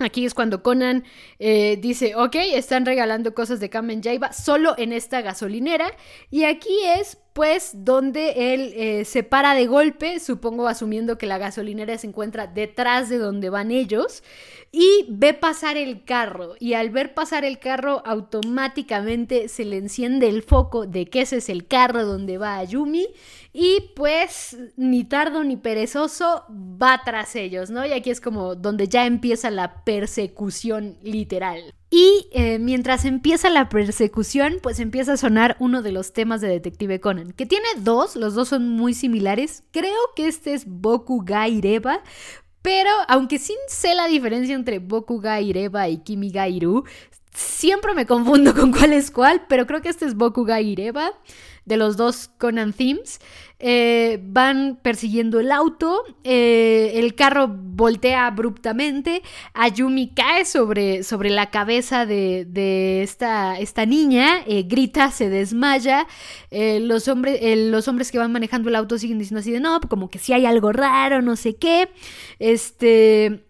[0.00, 1.04] Aquí es cuando Conan
[1.38, 5.86] eh, dice, ok, están regalando cosas de Kamen Jaiba solo en esta gasolinera.
[6.30, 11.36] Y aquí es pues donde él eh, se para de golpe, supongo asumiendo que la
[11.36, 14.22] gasolinera se encuentra detrás de donde van ellos,
[14.70, 16.54] y ve pasar el carro.
[16.60, 21.38] Y al ver pasar el carro, automáticamente se le enciende el foco de que ese
[21.38, 23.08] es el carro donde va Ayumi.
[23.52, 27.84] Y pues ni tardo ni perezoso va tras ellos, ¿no?
[27.84, 31.74] Y aquí es como donde ya empieza la persecución literal.
[31.96, 36.48] Y eh, mientras empieza la persecución, pues empieza a sonar uno de los temas de
[36.48, 39.62] Detective Conan, que tiene dos, los dos son muy similares.
[39.70, 42.02] Creo que este es Boku ga Ireba,
[42.62, 46.82] pero aunque sí sé la diferencia entre Boku ga Ireba y Kimi ga Iru,
[47.32, 51.12] siempre me confundo con cuál es cuál, pero creo que este es Boku ga Ireba
[51.64, 53.20] de los dos Conan Themes.
[53.66, 59.22] Eh, van persiguiendo el auto, eh, el carro voltea abruptamente,
[59.54, 66.06] Ayumi cae sobre, sobre la cabeza de, esta, esta, niña, eh, grita, se desmaya,
[66.50, 70.10] los, hombres, los hombres que van manejando el auto siguen diciendo así de no, como
[70.10, 71.88] que si hay algo raro, no sé qué,
[72.38, 73.46] este...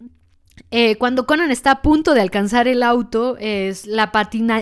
[0.71, 4.11] eh, cuando Conan está a punto de alcanzar el auto, es, la,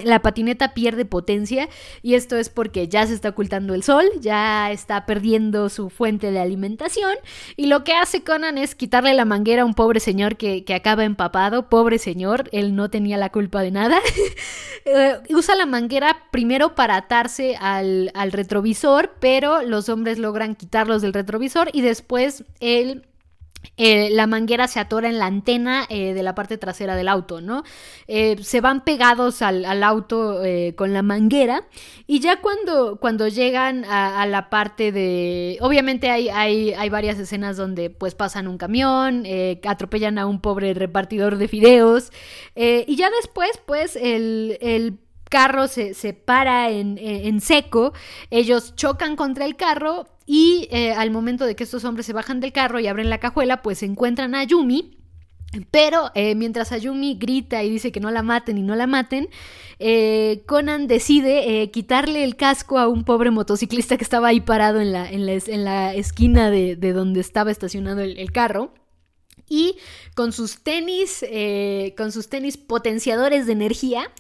[0.04, 1.70] la patineta pierde potencia
[2.02, 6.32] y esto es porque ya se está ocultando el sol, ya está perdiendo su fuente
[6.32, 7.14] de alimentación
[7.56, 11.04] y lo que hace Conan es quitarle la manguera a un pobre señor que, acaba
[11.04, 14.00] empapado, pobre señor, él no tenía la culpa de nada.
[14.86, 21.02] Eh, usa la manguera primero para atarse al, al retrovisor, pero los hombres logran quitarlos
[21.02, 23.06] del retrovisor y después él
[23.78, 27.42] eh, la manguera se atora en la antena eh, de la parte trasera del auto,
[27.42, 27.64] ¿no?
[28.08, 30.42] Eh, se van pegados al, auto
[30.76, 31.68] con la manguera
[32.08, 35.58] y ya cuando, cuando llegan a, la parte de...
[35.62, 39.26] Obviamente hay, hay, hay, varias escenas donde pues pasan un camión,
[39.66, 42.12] atropellan a un pobre repartidor de fideos
[42.56, 45.00] y ya después pues el
[45.34, 47.94] carro se, se para en, en, seco,
[48.30, 52.40] ellos chocan contra el carro y eh, al momento de que estos hombres se bajan
[52.40, 55.00] del carro y abren la cajuela, pues encuentran a Yumi.
[55.72, 59.30] Pero eh, mientras Ayumi grita y dice que no la maten y no la maten,
[59.80, 64.92] eh, Conan decide quitarle el casco a un pobre motociclista que estaba ahí parado en
[64.92, 68.76] la, en la, esquina de, donde estaba estacionado el, carro.
[69.50, 69.78] Y
[70.16, 71.24] con sus tenis,
[71.98, 74.12] con sus tenis potenciadores de energía,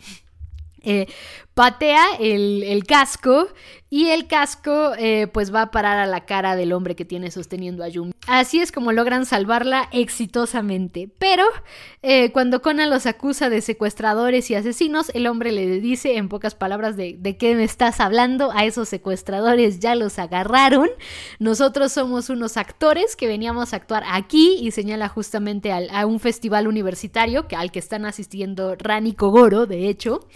[0.84, 1.08] えー、
[1.54, 3.48] patea el, casco
[3.90, 7.30] y el casco eh, pues va a parar a la cara del hombre que tiene
[7.30, 8.14] sosteniendo a Yumi.
[8.26, 11.10] Así es como logran salvarla exitosamente.
[11.20, 11.44] Pero
[12.02, 16.56] eh, cuando Conan los acusa de secuestradores y asesinos, el hombre le dice en pocas
[16.56, 20.90] palabras de, de qué me estás hablando, a esos secuestradores ya los agarraron.
[21.40, 26.68] Nosotros somos unos actores que veníamos a actuar aquí y señala justamente a un festival
[26.68, 30.28] universitario que, al que están asistiendo Ran y Kogoro, de hecho.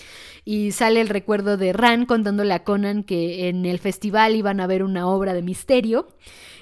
[0.46, 4.68] Y sale el recuerdo de Ran contándole a Conan que en el festival iban a
[4.68, 6.10] ver una obra de misterio.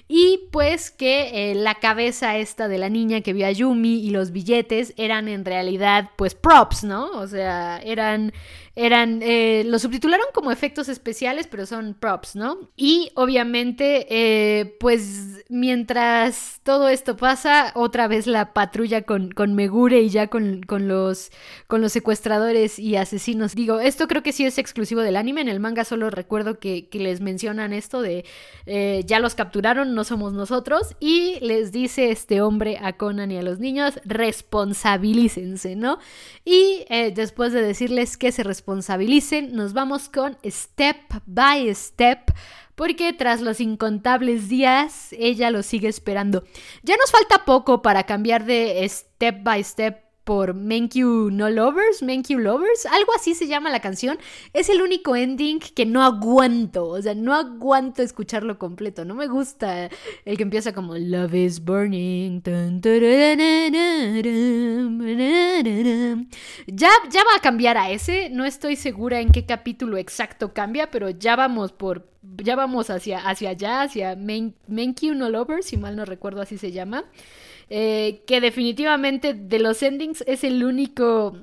[0.08, 4.12] Y pues que eh, la cabeza esta de la niña que vio a Yumi y
[4.12, 7.10] los billetes eran en realidad pues props, ¿no?
[7.14, 8.32] O sea, eran
[8.76, 12.70] eran, eh, lo subtitularon como efectos especiales, pero son props, ¿no?
[12.76, 20.02] Y obviamente, eh, pues mientras todo esto pasa, otra vez la patrulla con, con Megure
[20.02, 21.32] y ya con, los,
[21.68, 23.56] con los secuestradores y asesinos.
[23.56, 26.90] Digo, esto creo que sí es exclusivo del anime, en el manga solo recuerdo que,
[26.96, 28.26] les mencionan esto de
[28.66, 33.38] eh, ya los capturaron, no somos nosotros, y les dice este hombre a Conan y
[33.38, 36.00] a los niños, responsabilícense, ¿no?
[36.46, 40.98] Y después de decirles que se responsabilicen, responsabilicen, nos vamos con Step
[41.28, 42.34] by Step
[42.74, 46.44] porque tras los incontables días ella lo sigue esperando.
[46.82, 52.40] Ya nos falta poco para cambiar de Step by Step por Menkyu No Lovers, Menkyu
[52.40, 54.18] Lovers, algo así se llama la canción.
[54.54, 59.28] Es el único ending que no aguanto, o sea, no aguanto escucharlo completo, no me
[59.28, 59.90] gusta
[60.26, 62.42] el que empieza como Love is Burning.
[66.68, 70.90] Ya, ya va a cambiar a ese, no estoy segura en qué capítulo exacto cambia,
[70.90, 72.10] pero ya vamos por,
[72.44, 76.72] ya vamos hacia, hacia allá, hacia Menkyu No Lovers, si mal no recuerdo así se
[76.72, 77.06] llama.
[77.70, 81.36] Eh, que definitivamente de los endings es el único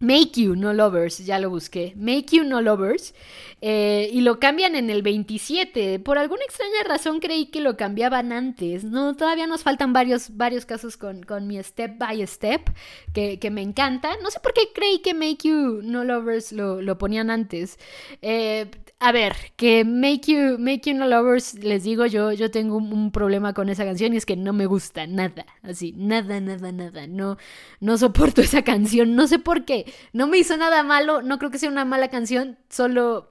[0.00, 1.92] Make You No Lovers, ya lo busqué.
[1.94, 3.14] Make You No Lovers.
[3.60, 5.98] Eh, y lo cambian en el 27.
[6.00, 8.82] Por alguna extraña razón creí que lo cambiaban antes.
[8.84, 12.70] No, todavía nos faltan varios, varios casos con, con mi Step by Step,
[13.12, 14.16] que, que, me encanta.
[14.22, 17.78] No sé por qué creí que Make You No Lovers lo, lo ponían antes.
[18.22, 18.70] Eh,
[19.00, 23.10] a ver, que Make You, Make You No Lovers, les digo yo, yo tengo un,
[23.10, 27.06] problema con esa canción y es que no me gusta nada, así, nada, nada, nada,
[27.06, 27.38] no,
[27.80, 31.50] no soporto esa canción, no sé por qué, no me hizo nada malo, no creo
[31.50, 33.30] que sea una mala canción, solo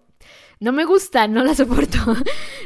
[0.59, 1.97] no me gusta, no la soporto.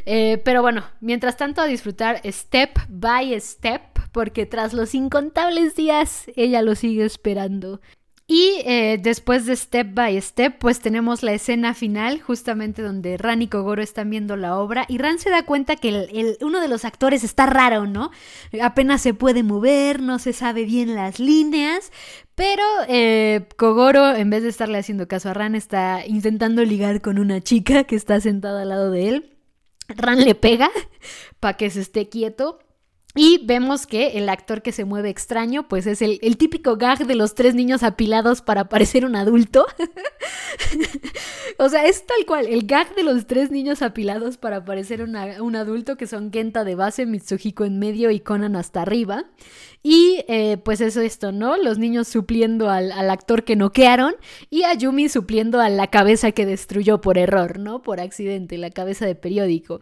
[0.05, 3.81] Eh, pero bueno, mientras tanto a disfrutar step by step,
[4.11, 7.81] porque tras los incontables días ella lo sigue esperando.
[8.35, 13.43] Y eh, después de Step by Step, pues tenemos la escena final, justamente donde Ran
[13.43, 16.67] y Kogoro están viendo la obra y Ran se da cuenta que el, uno de
[16.67, 18.09] los actores está raro, ¿no?
[18.59, 21.91] Apenas se puede mover, no se sabe bien las líneas,
[22.33, 27.19] pero eh, Kogoro, en vez de estarle haciendo caso a Ran, está intentando ligar con
[27.19, 29.37] una chica que está sentada al lado de él.
[29.89, 30.71] Ran le pega
[31.39, 32.57] para que se esté quieto
[33.15, 37.13] y vemos que el actor que se mueve extraño, pues es el, típico gag de
[37.13, 39.67] los tres niños apilados para parecer un adulto.
[41.59, 45.55] o sea, es tal cual, el gag de los tres niños apilados para parecer un
[45.55, 49.25] adulto, que son Genta de base, Mitsuhiko en medio y Conan hasta arriba.
[49.83, 51.57] Y eh, pues eso esto, ¿no?
[51.57, 54.15] Los niños supliendo al, actor que noquearon
[54.49, 57.81] y a Yumi supliendo a la cabeza que destruyó por error, ¿no?
[57.81, 59.81] Por accidente, la cabeza de periódico.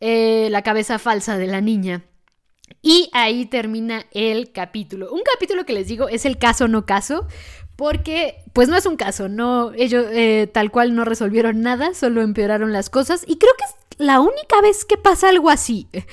[0.00, 2.04] Eh, la cabeza falsa de la niña.
[2.82, 5.10] Y ahí termina el capítulo.
[5.12, 7.26] Un capítulo que les digo es el caso no caso,
[7.76, 12.22] porque pues no es un caso, no ellos eh, tal cual no resolvieron nada, solo
[12.22, 15.88] empeoraron las cosas y creo que es la única vez que pasa algo así.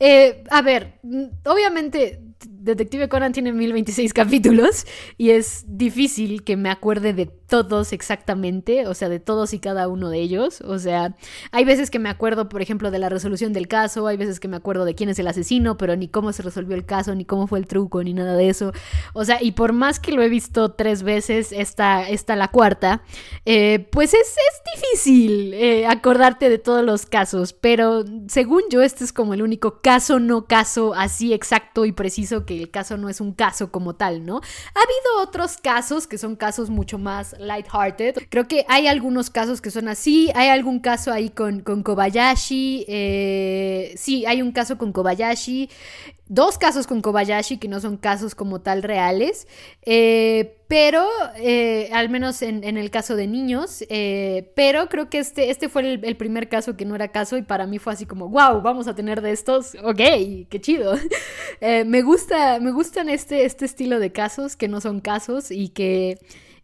[0.00, 1.00] Eh, a ver,
[1.44, 2.20] obviamente
[2.60, 4.84] Detective Conan tiene 1026 capítulos
[5.16, 9.88] y es difícil que me acuerde de todos exactamente, o sea, de todos y cada
[9.88, 10.60] uno de ellos.
[10.62, 11.14] O sea,
[11.52, 14.48] hay veces que me acuerdo, por ejemplo, de la resolución del caso, hay veces que
[14.48, 17.24] me acuerdo de quién es el asesino, pero ni cómo se resolvió el caso, ni
[17.24, 18.72] cómo fue el truco, ni nada de eso.
[19.14, 23.02] O sea, y por más que lo he visto tres veces, esta, esta la cuarta,
[23.46, 29.04] eh, pues es, es difícil eh, acordarte de todos los casos, pero según yo, este
[29.04, 33.10] es como el único caso, no caso así exacto y preciso que el caso no
[33.10, 34.36] es un caso como tal, ¿no?
[34.36, 38.16] Ha habido otros casos que son casos mucho más lighthearted.
[38.30, 40.30] Creo que hay algunos casos que son así.
[40.34, 42.86] Hay algún caso ahí con, con Kobayashi.
[42.88, 45.68] Eh, sí, hay un caso con Kobayashi
[46.28, 49.48] dos casos con Kobayashi que no son casos como tal reales,
[49.82, 51.06] eh, pero
[51.36, 55.94] eh, al menos en, el caso de niños, eh, pero creo que este, este fue
[55.94, 58.86] el, primer caso que no era caso y para mí fue así como, wow, vamos
[58.86, 59.96] a tener de estos, ok,
[60.50, 60.94] qué chido.
[61.86, 66.18] me gusta, me gustan este, este estilo de casos que no son casos y que...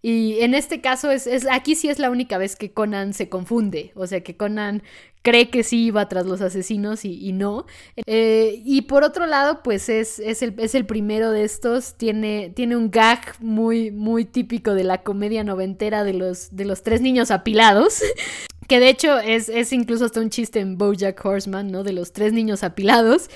[0.06, 3.30] Y en este caso es, es, aquí sí es la única vez que Conan se
[3.30, 4.82] confunde, o sea que Conan
[5.24, 7.64] cree que sí iba tras los asesinos y, no.
[8.06, 12.52] Eh, y por otro lado, pues es, es, el, es, el, primero de estos, tiene,
[12.54, 17.00] tiene un gag muy, muy típico de la comedia noventera de los, de los tres
[17.00, 18.02] niños apilados.
[18.68, 21.82] Que de hecho es, es, incluso hasta un chiste en Bojack Horseman, ¿no?
[21.82, 23.28] De los tres niños apilados.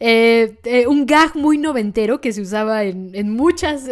[0.00, 3.84] Eh, eh, un gag muy noventero que se usaba en, en muchas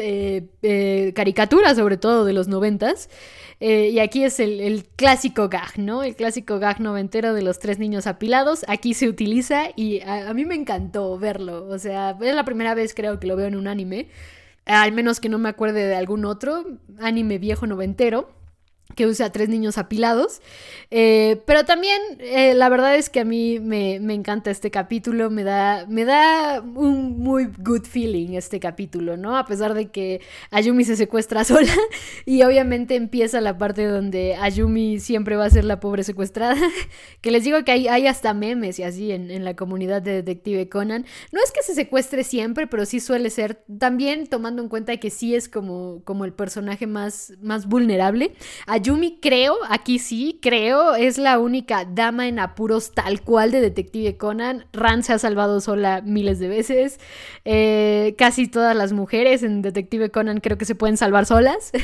[1.15, 3.09] caricaturas, sobre todo de los noventas.
[3.65, 6.03] Eh, y aquí es el, clásico gag, ¿no?
[6.03, 8.65] El clásico gag noventero de los tres niños apilados.
[8.67, 11.69] Aquí se utiliza y a, mí me encantó verlo.
[11.69, 14.09] O sea, es la primera vez creo que lo veo en un anime.
[14.65, 16.65] Al menos que no me acuerde de algún otro
[16.99, 18.31] anime viejo noventero
[18.95, 20.41] que usa tres niños apilados.
[20.91, 25.43] Eh, pero también eh, la verdad es que a mí me, encanta este capítulo, me
[25.43, 29.37] da, me da un muy good feeling este capítulo, ¿no?
[29.37, 30.21] A pesar de que
[30.51, 31.73] Ayumi se secuestra sola
[32.27, 36.57] y obviamente empieza la parte donde Ayumi siempre va a ser la pobre secuestrada,
[37.21, 40.23] que les digo que hay, hay hasta memes y así en, en la comunidad de
[40.23, 41.07] Detective Conan.
[41.33, 45.11] No es que se secuestre siempre, pero sí suele ser, también tomando en cuenta que
[45.11, 48.33] sí es como, como el personaje más, más vulnerable.
[48.83, 54.17] Ayumi creo, aquí sí, creo, es la única dama en apuros tal cual de Detective
[54.17, 54.67] Conan.
[54.73, 56.99] Ran se ha salvado sola miles de veces.
[57.45, 61.71] Eh, casi todas las mujeres en Detective Conan creo que se pueden salvar solas.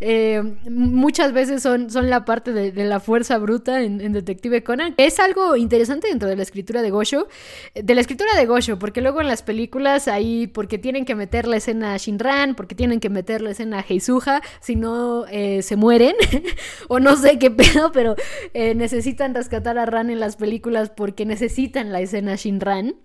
[0.00, 4.94] Eh, muchas veces son, son la parte de, la fuerza bruta en, Detective Conan.
[4.96, 7.26] Es algo interesante dentro de la escritura de Gosho.
[7.74, 11.48] De la escritura de Gosho, porque luego en las películas ahí, porque tienen que meter
[11.48, 15.62] la escena a Shinran, porque tienen que meter la escena a Heisuha, si no eh,
[15.62, 16.14] se mueren.
[16.88, 18.16] o no sé qué pedo, pero
[18.54, 22.96] eh, necesitan rescatar a Ran en las películas porque necesitan la escena Shinran.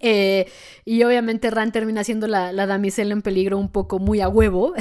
[0.00, 0.46] Eh,
[0.84, 4.74] y obviamente Ran termina siendo la, la, damisela en peligro un poco muy a huevo,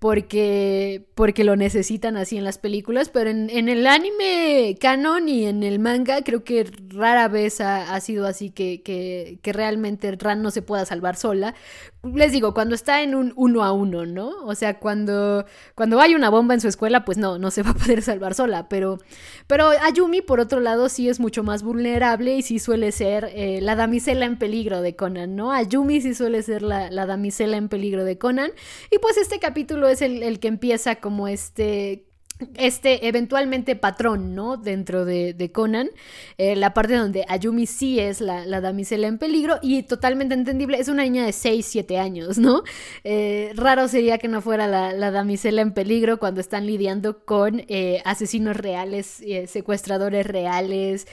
[0.00, 5.62] porque, porque lo necesitan así en las películas, pero en, el anime canon y en
[5.62, 10.50] el manga creo que rara vez ha, sido así que, que, que, realmente Ran no
[10.50, 11.54] se pueda salvar sola,
[12.02, 14.30] les digo, cuando está en un uno a uno, ¿no?
[14.44, 15.44] O sea, cuando,
[15.74, 18.32] cuando hay una bomba en su escuela, pues no, no se va a poder salvar
[18.34, 18.68] sola.
[18.70, 18.98] Pero,
[19.46, 23.60] pero Ayumi, por otro lado, sí es mucho más vulnerable y sí suele ser eh,
[23.60, 25.52] la damisela en peligro de Conan, ¿no?
[25.52, 28.50] Ayumi sí suele ser la, la, damisela en peligro de Conan.
[28.90, 32.09] Y pues este capítulo es el, el que empieza como este
[32.56, 34.56] este eventualmente patrón, ¿no?
[34.56, 35.90] Dentro de, Conan,
[36.38, 40.88] eh, la parte donde Ayumi sí es la, damisela en peligro y totalmente entendible, es
[40.88, 42.62] una niña de 6, 7 años, ¿no?
[43.04, 48.02] Eh, raro sería que no fuera la, damisela en peligro cuando están lidiando con eh,
[48.04, 51.06] asesinos reales, secuestradores reales,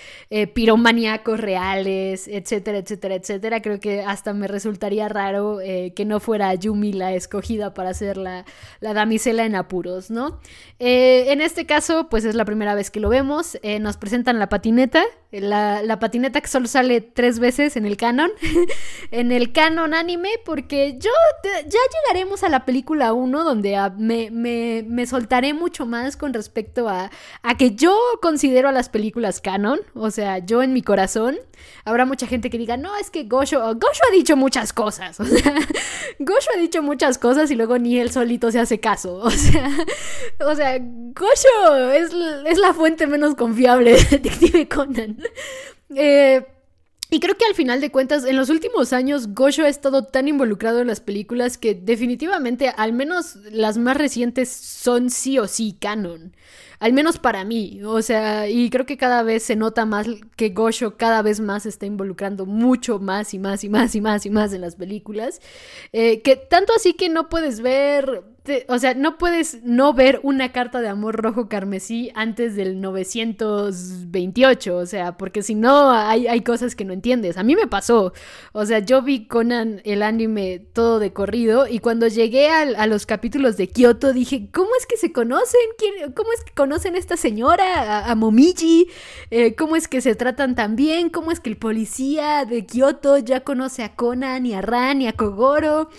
[0.53, 3.61] piromaníacos reales, etcétera, etcétera, etcétera.
[3.61, 8.45] Creo que hasta me resultaría raro que no fuera Ayumi la escogida para ser la,
[8.80, 10.39] la damisela en apuros, ¿no?
[10.80, 13.57] Eh, en este caso, pues es la primera vez que lo vemos.
[13.61, 18.32] Eh, nos presentan la patineta, la, patineta que solo sale tres veces en el canon,
[19.11, 21.11] en el canon anime, porque yo
[21.43, 27.11] ya llegaremos a la película 1, donde me, soltaré mucho más con respecto a,
[27.41, 31.38] a que yo considero a las películas canon, o sea, yo en mi corazón.
[31.86, 35.25] Habrá mucha gente que diga, no, es que Gosho, Gosho ha dicho muchas cosas, o
[35.25, 35.55] sea,
[36.19, 39.69] Gosho ha dicho muchas cosas y luego ni él solito se hace caso, o sea,
[40.39, 42.11] o sea, Gosho es,
[42.45, 45.16] es la fuente menos confiable de Detective Conan.
[45.95, 46.45] Eh,
[47.09, 50.28] y creo que al final de cuentas, en los últimos años, Gosho ha estado tan
[50.28, 55.78] involucrado en las películas que definitivamente, al menos las más recientes, son sí o sí
[55.80, 56.36] canon.
[56.80, 57.82] Al menos para mí.
[57.86, 60.05] O sea, y creo que cada vez se nota más
[60.36, 64.26] que Gosho cada vez más está involucrando mucho más y más y más y más
[64.26, 65.39] y más en las películas.
[65.93, 68.24] Eh, que tanto así que no puedes ver
[68.68, 74.78] o sea, no puedes no ver una carta de amor rojo carmesí antes del 928,
[74.78, 77.38] o sea, porque si no hay, hay, cosas que no entiendes.
[77.38, 78.14] A mí me pasó,
[78.54, 83.06] o sea, yo vi Conan el anime todo de corrido y cuando llegué a, los
[83.06, 85.60] capítulos de Kyoto dije, ¿cómo es que se conocen?
[86.16, 88.88] ¿Cómo es que conocen a esta señora, a, Momiji?
[89.30, 91.10] Eh, ¿Cómo es que se tratan tan bien?
[91.10, 95.08] ¿Cómo es que el policía de Kyoto ya conoce a Conan y a Ran y
[95.08, 95.89] a Kogoro?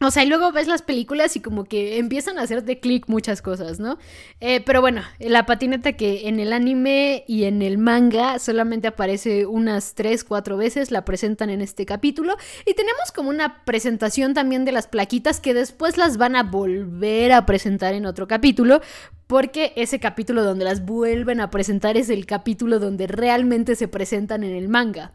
[0.00, 3.08] O sea, y luego ves las películas y como que empiezan a hacer de clic
[3.08, 3.96] muchas cosas, ¿no?
[4.40, 9.46] Eh, pero bueno, la patineta que en el anime y en el manga solamente aparece
[9.46, 12.36] unas 3, 4 veces, la presentan en este capítulo.
[12.66, 17.32] Y tenemos como una presentación también de las plaquitas que después las van a volver
[17.32, 18.80] a presentar en otro capítulo.
[19.26, 24.44] Porque ese capítulo donde las vuelven a presentar es el capítulo donde realmente se presentan
[24.44, 25.12] en el manga,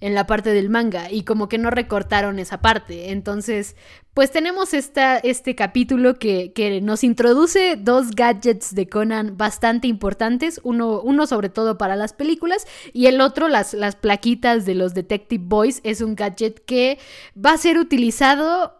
[0.00, 3.10] en la parte del manga, y como que no recortaron esa parte.
[3.10, 3.76] Entonces,
[4.14, 10.60] pues tenemos esta, este capítulo que, que, nos introduce dos gadgets de Conan bastante importantes,
[10.64, 14.94] uno, uno sobre todo para las películas, y el otro, las, las plaquitas de los
[14.94, 16.98] Detective Boys, es un gadget que
[17.36, 18.79] va a ser utilizado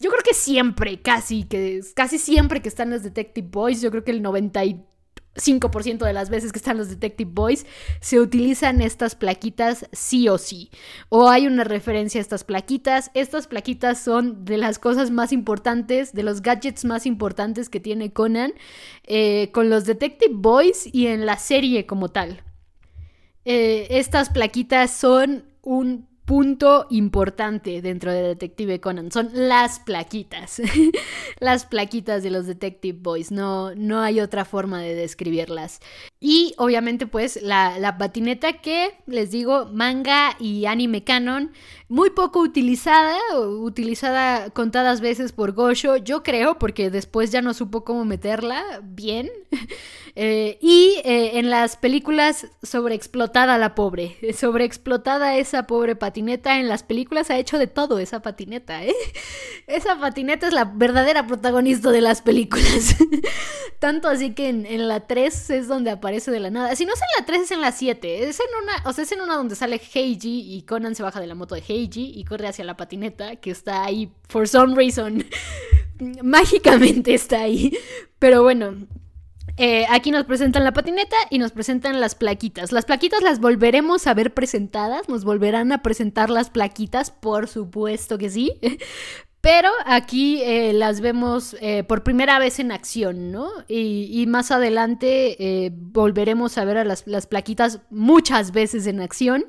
[0.00, 4.04] yo creo que siempre, casi, que casi siempre que están los Detective Boys, yo creo
[4.04, 7.64] que el 95% de las veces que están los Detective Boys,
[8.00, 10.70] se utilizan estas plaquitas sí o sí.
[11.08, 13.10] O hay una referencia a estas plaquitas.
[13.14, 18.12] Estas plaquitas son de las cosas más importantes, de los gadgets más importantes que tiene
[18.12, 18.52] Conan
[19.04, 22.42] eh, con los Detective Boys y en la serie como tal.
[23.44, 30.60] Eh, estas plaquitas son un punto importante dentro de Detective Conan son las plaquitas.
[31.40, 33.30] las plaquitas de los Detective Boys.
[33.30, 35.80] No, no hay otra forma de describirlas.
[36.20, 41.52] Y obviamente pues la, la patineta que les digo, manga y anime canon,
[41.88, 47.84] muy poco utilizada, utilizada contadas veces por Gosho, yo creo, porque después ya no supo
[47.84, 49.30] cómo meterla bien.
[50.16, 56.84] Eh, y eh, en las películas sobreexplotada la pobre, sobreexplotada esa pobre patineta, en las
[56.84, 58.94] películas ha hecho de todo esa patineta, ¿eh?
[59.66, 62.96] Esa patineta es la verdadera protagonista de las películas.
[63.78, 66.76] Tanto así que en, la 3 es donde aparece de la nada.
[66.76, 68.28] Si no es en la 3 es en la 7.
[68.28, 71.18] Es en una, o sea, es en una donde sale Heiji y Conan se baja
[71.18, 74.74] de la moto de Heiji y corre hacia la patineta que está ahí for some
[74.74, 75.24] reason.
[76.22, 77.76] Mágicamente está ahí.
[78.18, 78.86] Pero bueno,
[79.56, 82.72] eh, aquí nos presentan la patineta y nos presentan las plaquitas.
[82.72, 88.18] Las plaquitas las volveremos a ver presentadas, nos volverán a presentar las plaquitas, por supuesto
[88.18, 88.52] que sí.
[89.40, 93.50] Pero aquí eh, las vemos eh, por primera vez en acción, ¿no?
[93.68, 99.44] Y, más adelante volveremos a ver a las, las plaquitas muchas veces en acción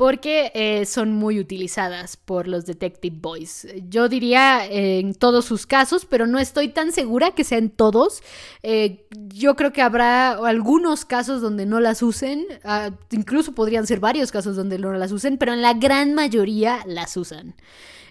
[0.00, 3.66] porque eh, son muy utilizadas por los Detective Boys.
[3.86, 8.22] Yo diría en todos sus casos, pero no estoy tan segura que sean todos.
[8.62, 14.00] Eh, yo creo que habrá algunos casos donde no las usen, ah, incluso podrían ser
[14.00, 17.54] varios casos donde no las usen, pero en la gran mayoría las usan.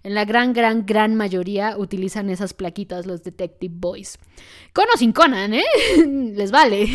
[0.03, 4.19] En la gran, gran, gran mayoría utilizan esas plaquitas los Detective Boys.
[4.73, 5.63] Con o sin Conan, ¿eh?
[6.35, 6.87] Les vale.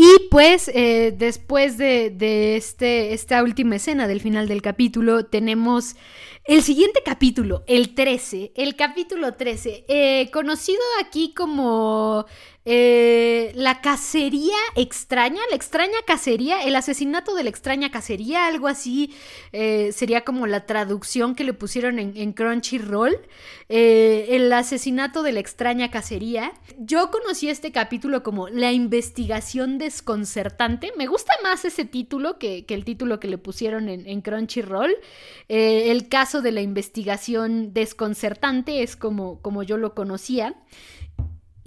[0.00, 5.96] Y pues eh, después de, este, esta última escena del final del capítulo tenemos
[6.44, 12.26] el siguiente capítulo, el 13, el capítulo 13, eh, conocido aquí como
[12.70, 19.14] eh, la cacería extraña, la extraña cacería, el asesinato de la extraña cacería, algo así
[19.52, 23.16] eh, sería como la traducción que le pusieron en, Crunchyroll,
[23.70, 26.52] eh, el asesinato de la extraña cacería.
[26.78, 32.84] Yo conocí este capítulo como La investigación desconcertante, me gusta más ese título que, el
[32.84, 34.94] título que le pusieron en, en Crunchyroll.
[35.48, 40.54] el caso de la investigación desconcertante es como, como yo lo conocía.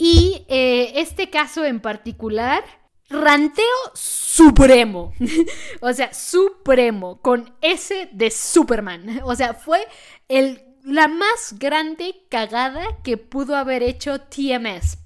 [0.03, 2.63] Y eh, este caso en particular,
[3.07, 5.13] ranteo supremo.
[5.79, 9.21] o sea, supremo, con S de Superman.
[9.25, 9.87] O sea, fue
[10.27, 14.97] el, la más grande cagada que pudo haber hecho TMS.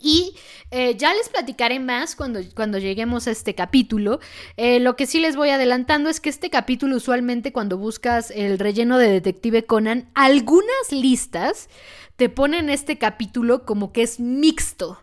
[0.00, 0.34] Y
[0.70, 4.20] eh, ya les platicaré más cuando, cuando lleguemos a este capítulo.
[4.56, 8.58] Eh, lo que sí les voy adelantando es que este capítulo usualmente cuando buscas el
[8.58, 11.68] relleno de Detective Conan, algunas listas
[12.16, 14.98] te ponen este capítulo como que es mixto.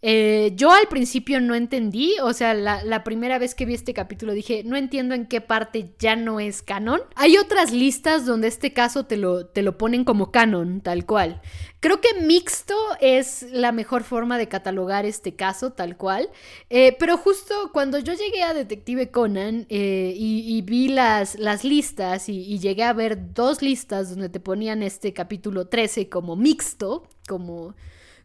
[0.00, 4.32] Eh, yo al principio no entendí, o sea, la, primera vez que vi este capítulo
[4.32, 7.00] dije, no entiendo en qué parte ya no es canon.
[7.16, 11.40] Hay otras listas donde este caso te lo, te lo ponen como canon, tal cual.
[11.80, 16.28] Creo que mixto es la mejor forma de catalogar este caso, tal cual.
[16.70, 22.28] Eh, pero justo cuando yo llegué a Detective Conan eh, y, vi las, las listas
[22.28, 27.08] y, y llegué a ver dos listas donde te ponían este capítulo 13 como mixto,
[27.26, 27.74] como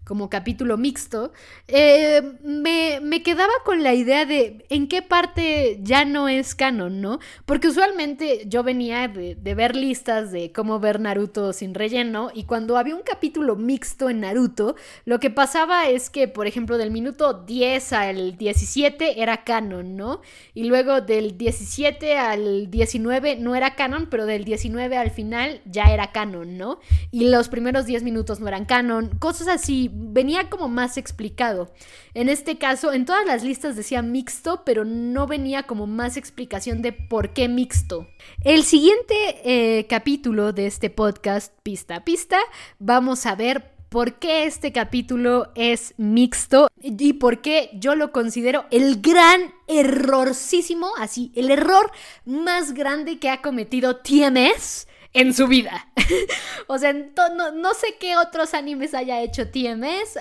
[0.04, 1.32] como capítulo mixto,
[1.68, 7.00] eh, me, me, quedaba con la idea de en qué parte ya no es canon,
[7.02, 7.20] ¿no?
[7.46, 12.44] Porque usualmente yo venía de, de, ver listas de cómo ver Naruto sin relleno y
[12.44, 14.76] cuando había un capítulo mixto en Naruto,
[15.06, 20.22] lo que pasaba es que, por ejemplo, del minuto 10 al 17 era canon, ¿no?
[20.54, 25.86] Y luego del 17 al 19 no era canon, pero del 19 al final ya
[25.86, 26.80] era canon, ¿no?
[27.12, 31.72] Y los primeros 10 minutos no eran canon, cosas así venía como más explicado.
[32.14, 36.82] En este caso, en todas las listas decía mixto, pero no venía como más explicación
[36.82, 38.08] de por qué mixto.
[38.44, 42.40] El siguiente eh, capítulo de este podcast, pista a pista,
[42.80, 48.66] vamos a ver por qué este capítulo es mixto y por qué yo lo considero
[48.72, 51.92] el gran errorcísimo, así, el error
[52.26, 55.88] más grande que ha cometido TMS en su vida.
[56.68, 60.20] o sea, no, sé qué otros animes haya hecho TMS.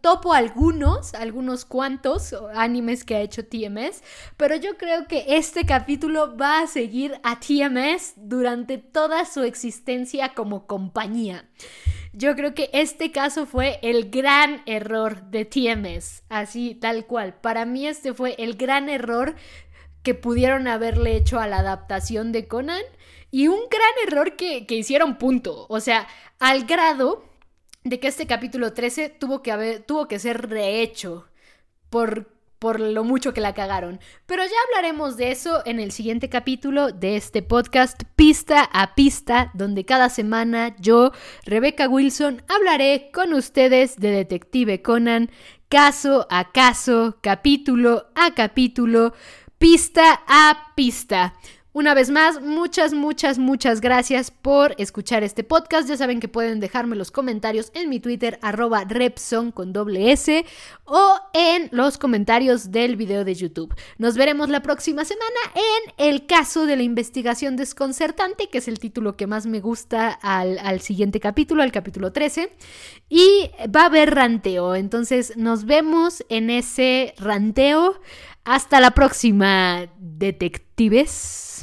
[0.00, 4.02] Topo algunos, algunos cuantos animes que ha hecho TMS,
[4.36, 10.34] pero yo creo que este capítulo va a seguir a TMS durante toda su existencia
[10.34, 11.48] como compañía.
[12.12, 17.34] Yo creo que este caso fue el gran error de TMS, así tal cual.
[17.34, 19.34] Para mí este fue el gran error
[20.02, 22.82] que pudieron haberle hecho a la adaptación de Conan
[23.36, 25.66] y un gran error que, hicieron punto.
[25.68, 26.08] O sea,
[26.38, 27.22] al grado
[27.84, 31.26] de que este capítulo 13 tuvo que, haber, tuvo que ser rehecho
[31.90, 34.00] por, por lo mucho que la cagaron.
[34.24, 39.50] Pero ya hablaremos de eso en el siguiente capítulo de este podcast Pista a Pista,
[39.52, 41.12] donde cada semana yo,
[41.44, 45.30] Rebecca Wilson, hablaré con ustedes de Detective Conan,
[45.68, 49.12] caso a caso, capítulo a capítulo,
[49.58, 51.34] pista a pista.
[51.76, 55.86] Una vez más, muchas, muchas, muchas gracias por escuchar este podcast.
[55.86, 60.46] Ya saben que pueden dejarme los comentarios en mi Twitter, arroba Repson con doble S,
[60.86, 63.74] o en los comentarios del video de YouTube.
[63.98, 68.78] Nos veremos la próxima semana en el caso de la investigación desconcertante, que es el
[68.78, 72.56] título que más me gusta al, al siguiente capítulo, al capítulo 13.
[73.10, 74.76] Y va a haber ranteo.
[74.76, 78.00] Entonces, nos vemos en ese ranteo.
[78.44, 81.55] Hasta la próxima, detectives.